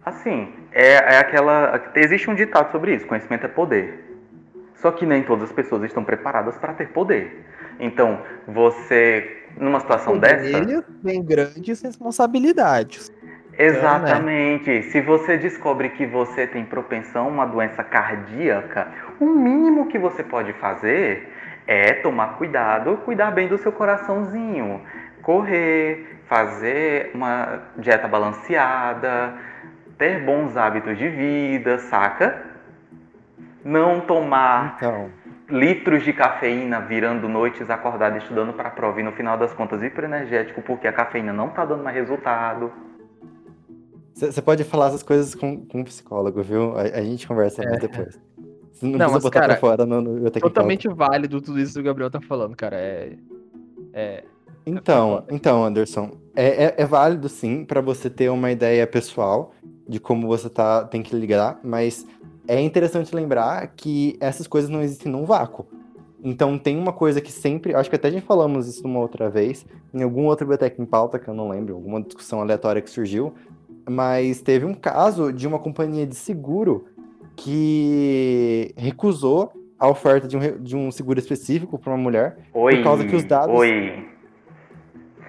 [0.05, 1.91] Assim, é, é aquela.
[1.95, 4.05] Existe um ditado sobre isso: conhecimento é poder.
[4.75, 7.45] Só que nem todas as pessoas estão preparadas para ter poder.
[7.79, 10.85] Então, você, numa situação poder dessa.
[11.01, 13.11] Vem grandes responsabilidades.
[13.59, 14.71] Exatamente.
[14.71, 14.81] Então, né?
[14.83, 18.87] Se você descobre que você tem propensão a uma doença cardíaca,
[19.19, 21.29] o mínimo que você pode fazer
[21.67, 24.81] é tomar cuidado, cuidar bem do seu coraçãozinho,
[25.21, 29.33] correr, fazer uma dieta balanceada,
[29.97, 32.41] ter bons hábitos de vida, saca?
[33.63, 35.09] Não tomar então.
[35.49, 39.83] litros de cafeína virando noites acordado estudando para a prova e no final das contas
[39.83, 42.71] hiperenergético porque a cafeína não está dando mais resultado.
[44.13, 46.75] Você pode falar essas coisas com, com um psicólogo, viu?
[46.77, 47.79] A, a gente conversa mais é.
[47.79, 48.19] depois.
[48.71, 51.79] Você não, não precisa botar cara, pra fora no, no Totalmente válido tudo isso que
[51.79, 52.77] o Gabriel tá falando, cara.
[52.77, 53.17] É.
[53.93, 54.23] é...
[54.65, 59.53] Então, então, Anderson, é, é, é válido sim para você ter uma ideia pessoal
[59.87, 62.05] de como você tá, tem que ligar, mas
[62.47, 65.67] é interessante lembrar que essas coisas não existem num vácuo.
[66.23, 69.65] Então tem uma coisa que sempre, acho que até já falamos isso uma outra vez,
[69.93, 73.33] em algum outro biblioteca em pauta, que eu não lembro, alguma discussão aleatória que surgiu,
[73.89, 76.85] mas teve um caso de uma companhia de seguro
[77.35, 82.83] que recusou a oferta de um, de um seguro específico para uma mulher oi, por
[82.83, 83.55] causa que os dados.
[83.55, 84.07] Oi.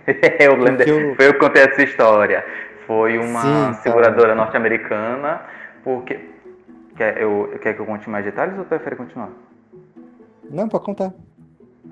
[0.40, 1.14] eu lembro, eu...
[1.14, 2.44] Foi eu que contei essa história.
[2.86, 5.42] Foi uma Sim, seguradora norte-americana,
[5.84, 6.28] porque.
[6.96, 9.30] Quer, eu, quer que eu conte mais detalhes ou prefere continuar?
[10.50, 11.12] Não, pode contar.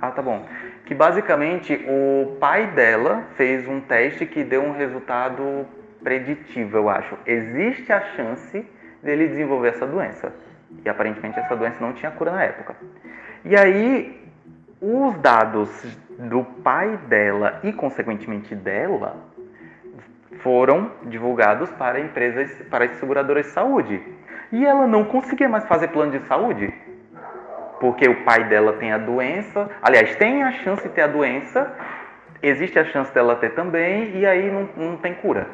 [0.00, 0.44] Ah, tá bom.
[0.84, 5.66] Que basicamente o pai dela fez um teste que deu um resultado
[6.08, 7.18] preditivo, eu acho.
[7.26, 8.66] Existe a chance
[9.02, 10.32] dele desenvolver essa doença.
[10.82, 12.74] E aparentemente essa doença não tinha cura na época.
[13.44, 14.18] E aí,
[14.80, 15.68] os dados
[16.18, 19.16] do pai dela e, consequentemente, dela
[20.42, 24.02] foram divulgados para empresas, para as seguradoras de saúde.
[24.50, 26.72] E ela não conseguia mais fazer plano de saúde.
[27.80, 31.70] Porque o pai dela tem a doença, aliás, tem a chance de ter a doença,
[32.42, 35.46] existe a chance dela ter também, e aí não, não tem cura.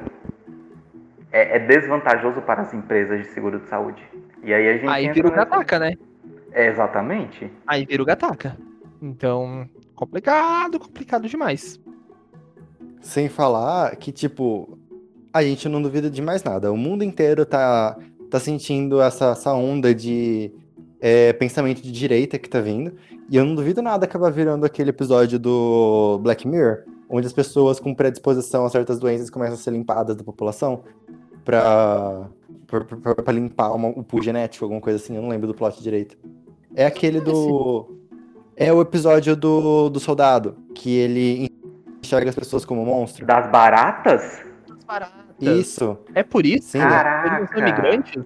[1.34, 4.00] É, é desvantajoso para as empresas de seguro de saúde.
[4.44, 4.86] E aí a gente.
[4.88, 5.94] Aí vira o nessa- gataca, né?
[6.52, 7.50] É, exatamente.
[7.66, 8.56] Aí vira o gataca.
[9.02, 11.80] Então, complicado, complicado demais.
[13.00, 14.78] Sem falar que, tipo,
[15.32, 16.70] a gente não duvida de mais nada.
[16.70, 17.98] O mundo inteiro tá,
[18.30, 20.52] tá sentindo essa, essa onda de
[21.00, 22.94] é, pensamento de direita que tá vindo.
[23.28, 27.80] E eu não duvido nada acabar virando aquele episódio do Black Mirror, onde as pessoas
[27.80, 30.84] com predisposição a certas doenças começam a ser limpadas da população
[31.44, 32.26] pra,
[32.66, 35.16] pra, pra- pra limpar uma- o pool genético, alguma coisa assim.
[35.16, 36.16] Eu não lembro do plot direito.
[36.74, 37.88] É aquele do.
[38.56, 41.48] É o episódio do, do soldado, que ele
[42.02, 43.26] enxerga as pessoas como monstro.
[43.26, 44.44] Das baratas?
[45.40, 45.98] Isso.
[46.14, 46.68] É por isso?
[46.68, 46.78] Sim.
[46.78, 47.46] Eles Caraca.
[47.48, 48.22] são imigrantes?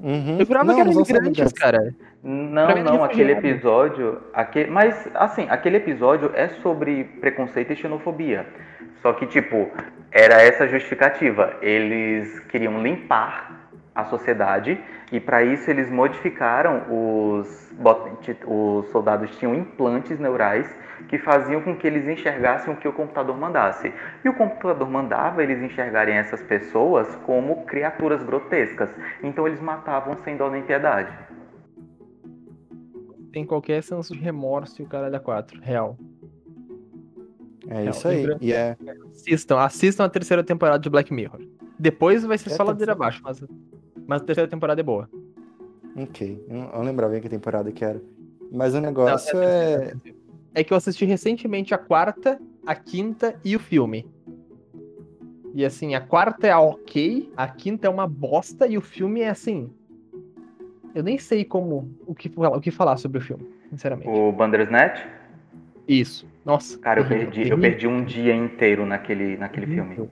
[0.00, 0.36] Uhum.
[0.38, 1.94] Eu jurava Não, que eram imigrantes, cara.
[2.22, 4.18] Não, não, aquele episódio.
[4.32, 4.66] Aque...
[4.66, 8.46] Mas, assim, aquele episódio é sobre preconceito e xenofobia.
[9.04, 9.70] Só que, tipo,
[10.10, 11.58] era essa justificativa.
[11.60, 14.80] Eles queriam limpar a sociedade
[15.12, 17.70] e, para isso, eles modificaram os.
[18.46, 20.74] Os soldados tinham implantes neurais
[21.08, 23.92] que faziam com que eles enxergassem o que o computador mandasse.
[24.24, 28.88] E o computador mandava eles enxergarem essas pessoas como criaturas grotescas.
[29.22, 31.12] Então, eles matavam sem dó nem piedade.
[33.30, 35.60] Tem qualquer senso de remorso e o caralho a quatro.
[35.60, 35.98] Real.
[37.68, 38.26] É Não, isso aí.
[38.40, 38.76] E é.
[39.10, 41.40] Assistam, assistam a terceira temporada de Black Mirror.
[41.78, 43.42] Depois vai ser É, só ladeira abaixo, mas,
[44.06, 45.08] mas a terceira temporada é boa.
[45.96, 46.44] Ok.
[46.48, 48.00] Eu não não lembrava bem que temporada que era.
[48.52, 49.76] Mas o Não, negócio a é.
[49.78, 50.00] terceira.
[50.54, 54.06] É que eu assisti recentemente a quarta, a quinta e o filme.
[55.52, 59.28] E assim, a quarta é ok, a quinta é uma bosta e o filme é
[59.30, 59.70] assim.
[60.94, 64.08] Eu nem sei como o que, falar- o que falar sobre o filme, sinceramente.
[64.10, 65.00] O Bandersnatch?
[65.88, 66.26] Isso.
[66.44, 66.78] Nossa.
[66.78, 70.08] Cara, eu terrível, perdi, eu perdi um dia inteiro naquele, naquele filme.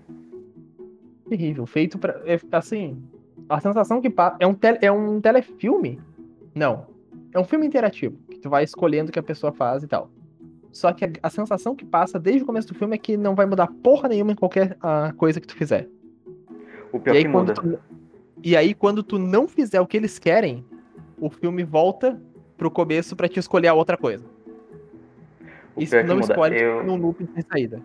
[1.28, 1.66] terrível.
[1.66, 2.20] Feito pra.
[2.24, 3.02] é, assim.
[3.48, 4.36] A sensação que passa.
[4.40, 6.00] É um, tele, é um telefilme?
[6.54, 6.86] Não.
[7.34, 8.16] É um filme interativo.
[8.30, 10.10] Que tu vai escolhendo o que a pessoa faz e tal.
[10.70, 13.34] Só que a, a sensação que passa desde o começo do filme é que não
[13.34, 14.76] vai mudar porra nenhuma em qualquer
[15.16, 15.88] coisa que tu fizer.
[16.92, 17.54] O pior E aí, que quando muda.
[17.60, 17.78] tu,
[18.42, 20.64] e aí, quando tu não fizer o que eles querem,
[21.20, 22.20] o filme volta
[22.56, 24.24] pro começo pra te escolher a outra coisa.
[25.76, 27.80] O Isso não escolhe Eu, num loop sem saída.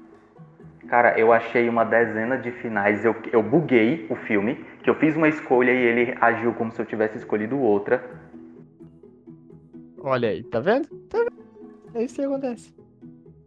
[0.87, 3.03] cara, eu achei uma dezena de finais.
[3.05, 6.81] Eu, eu buguei o filme, que eu fiz uma escolha e ele agiu como se
[6.81, 8.03] eu tivesse escolhido outra.
[9.99, 10.87] Olha aí, tá vendo?
[11.09, 11.33] Tá vendo?
[11.93, 12.73] É isso que acontece.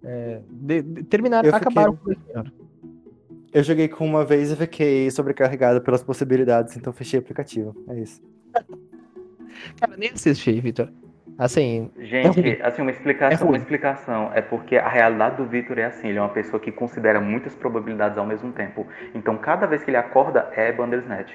[0.02, 2.52] É, de- de- terminaram, Eu fiquei- acabaram com o Black Mirror.
[3.52, 7.74] Eu joguei com uma vez e fiquei sobrecarregado pelas possibilidades, então fechei o aplicativo.
[7.88, 8.22] É isso.
[9.80, 10.88] Cara, nem assisti, Vitor.
[11.42, 12.58] Assim, Gente, ruim.
[12.60, 13.56] assim, uma É explicação, ruim.
[13.56, 14.30] uma explicação.
[14.34, 17.54] É porque a realidade do Victor é assim, ele é uma pessoa que considera muitas
[17.54, 18.86] probabilidades ao mesmo tempo.
[19.14, 21.32] Então, cada vez que ele acorda, é Bandersnatch.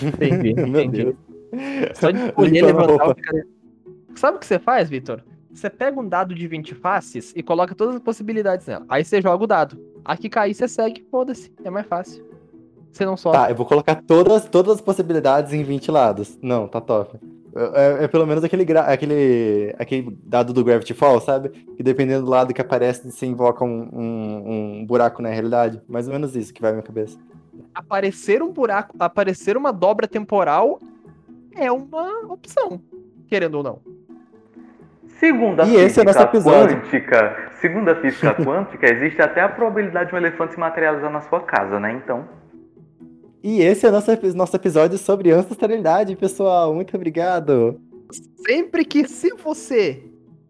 [0.00, 1.16] entendi, entendi.
[1.94, 3.44] Só de escolher levantar o cara-
[4.14, 5.20] Sabe o que você faz, Vitor?
[5.52, 8.84] Você pega um dado de 20 faces e coloca todas as possibilidades nela.
[8.88, 9.76] Aí você joga o dado.
[10.04, 11.52] Aqui cair, você segue, foda-se.
[11.64, 12.24] É mais fácil.
[12.92, 13.40] Você não sofre.
[13.40, 16.38] Tá, eu vou colocar todas, todas as possibilidades em 20 lados.
[16.40, 17.18] Não, tá top.
[17.54, 21.50] É, é pelo menos aquele, gra- aquele, aquele dado do Gravity Falls, sabe?
[21.50, 24.42] Que dependendo do lado que aparece, você invoca um, um,
[24.80, 25.80] um buraco na realidade.
[25.88, 27.18] Mais ou menos isso que vai na minha cabeça.
[27.74, 30.78] Aparecer um buraco, aparecer uma dobra temporal
[31.54, 32.80] é uma opção.
[33.28, 33.78] Querendo ou não.
[35.18, 36.76] Segundo a E esse é física nosso episódio.
[36.80, 41.20] quântica, segundo a física quântica, existe até a probabilidade de um elefante se materializar na
[41.20, 41.92] sua casa, né?
[41.92, 42.24] Então,
[43.42, 46.72] E esse é o nosso, nosso episódio sobre ancestralidade, pessoal.
[46.72, 47.80] Muito obrigado.
[48.46, 50.00] Sempre que, se você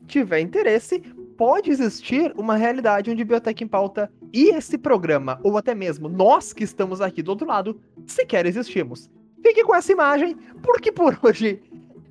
[0.06, 1.00] tiver interesse,
[1.38, 6.52] pode existir uma realidade onde Biotech em Pauta e esse programa, ou até mesmo nós
[6.52, 9.08] que estamos aqui do outro lado, sequer existimos.
[9.42, 11.62] Fique com essa imagem, porque por hoje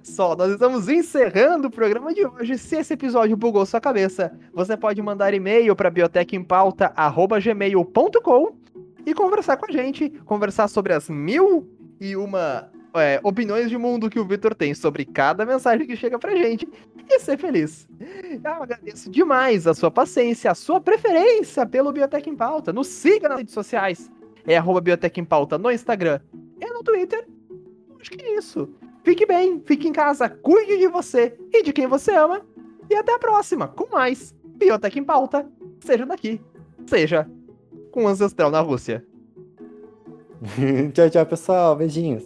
[0.04, 2.58] só, nós estamos encerrando o programa de hoje.
[2.58, 8.61] Se esse episódio bugou sua cabeça, você pode mandar e-mail para biotechempauta.gmail.com
[9.06, 11.68] e conversar com a gente, conversar sobre as mil
[12.00, 16.20] e uma é, opiniões de mundo que o Vitor tem sobre cada mensagem que chega
[16.20, 16.68] pra gente
[17.10, 17.88] e ser feliz.
[18.44, 22.74] Eu agradeço demais a sua paciência, a sua preferência pelo Biotech em Pauta.
[22.74, 24.10] Nos siga nas redes sociais.
[24.46, 26.20] É arroba Biotech em Pauta no Instagram
[26.60, 27.28] e no Twitter.
[28.00, 28.70] Acho que é isso.
[29.04, 32.42] Fique bem, fique em casa, cuide de você e de quem você ama.
[32.90, 35.50] E até a próxima, com mais Biotech em Pauta,
[35.80, 36.42] seja daqui,
[36.86, 37.28] seja
[37.92, 39.06] com Ancestral na Rússia.
[40.94, 41.76] tchau, tchau, pessoal.
[41.76, 42.24] Beijinhos.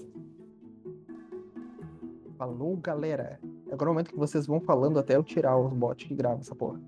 [2.38, 3.40] Falou, galera.
[3.72, 6.40] Agora é o momento que vocês vão falando até eu tirar os bots que gravam
[6.40, 6.80] essa porra.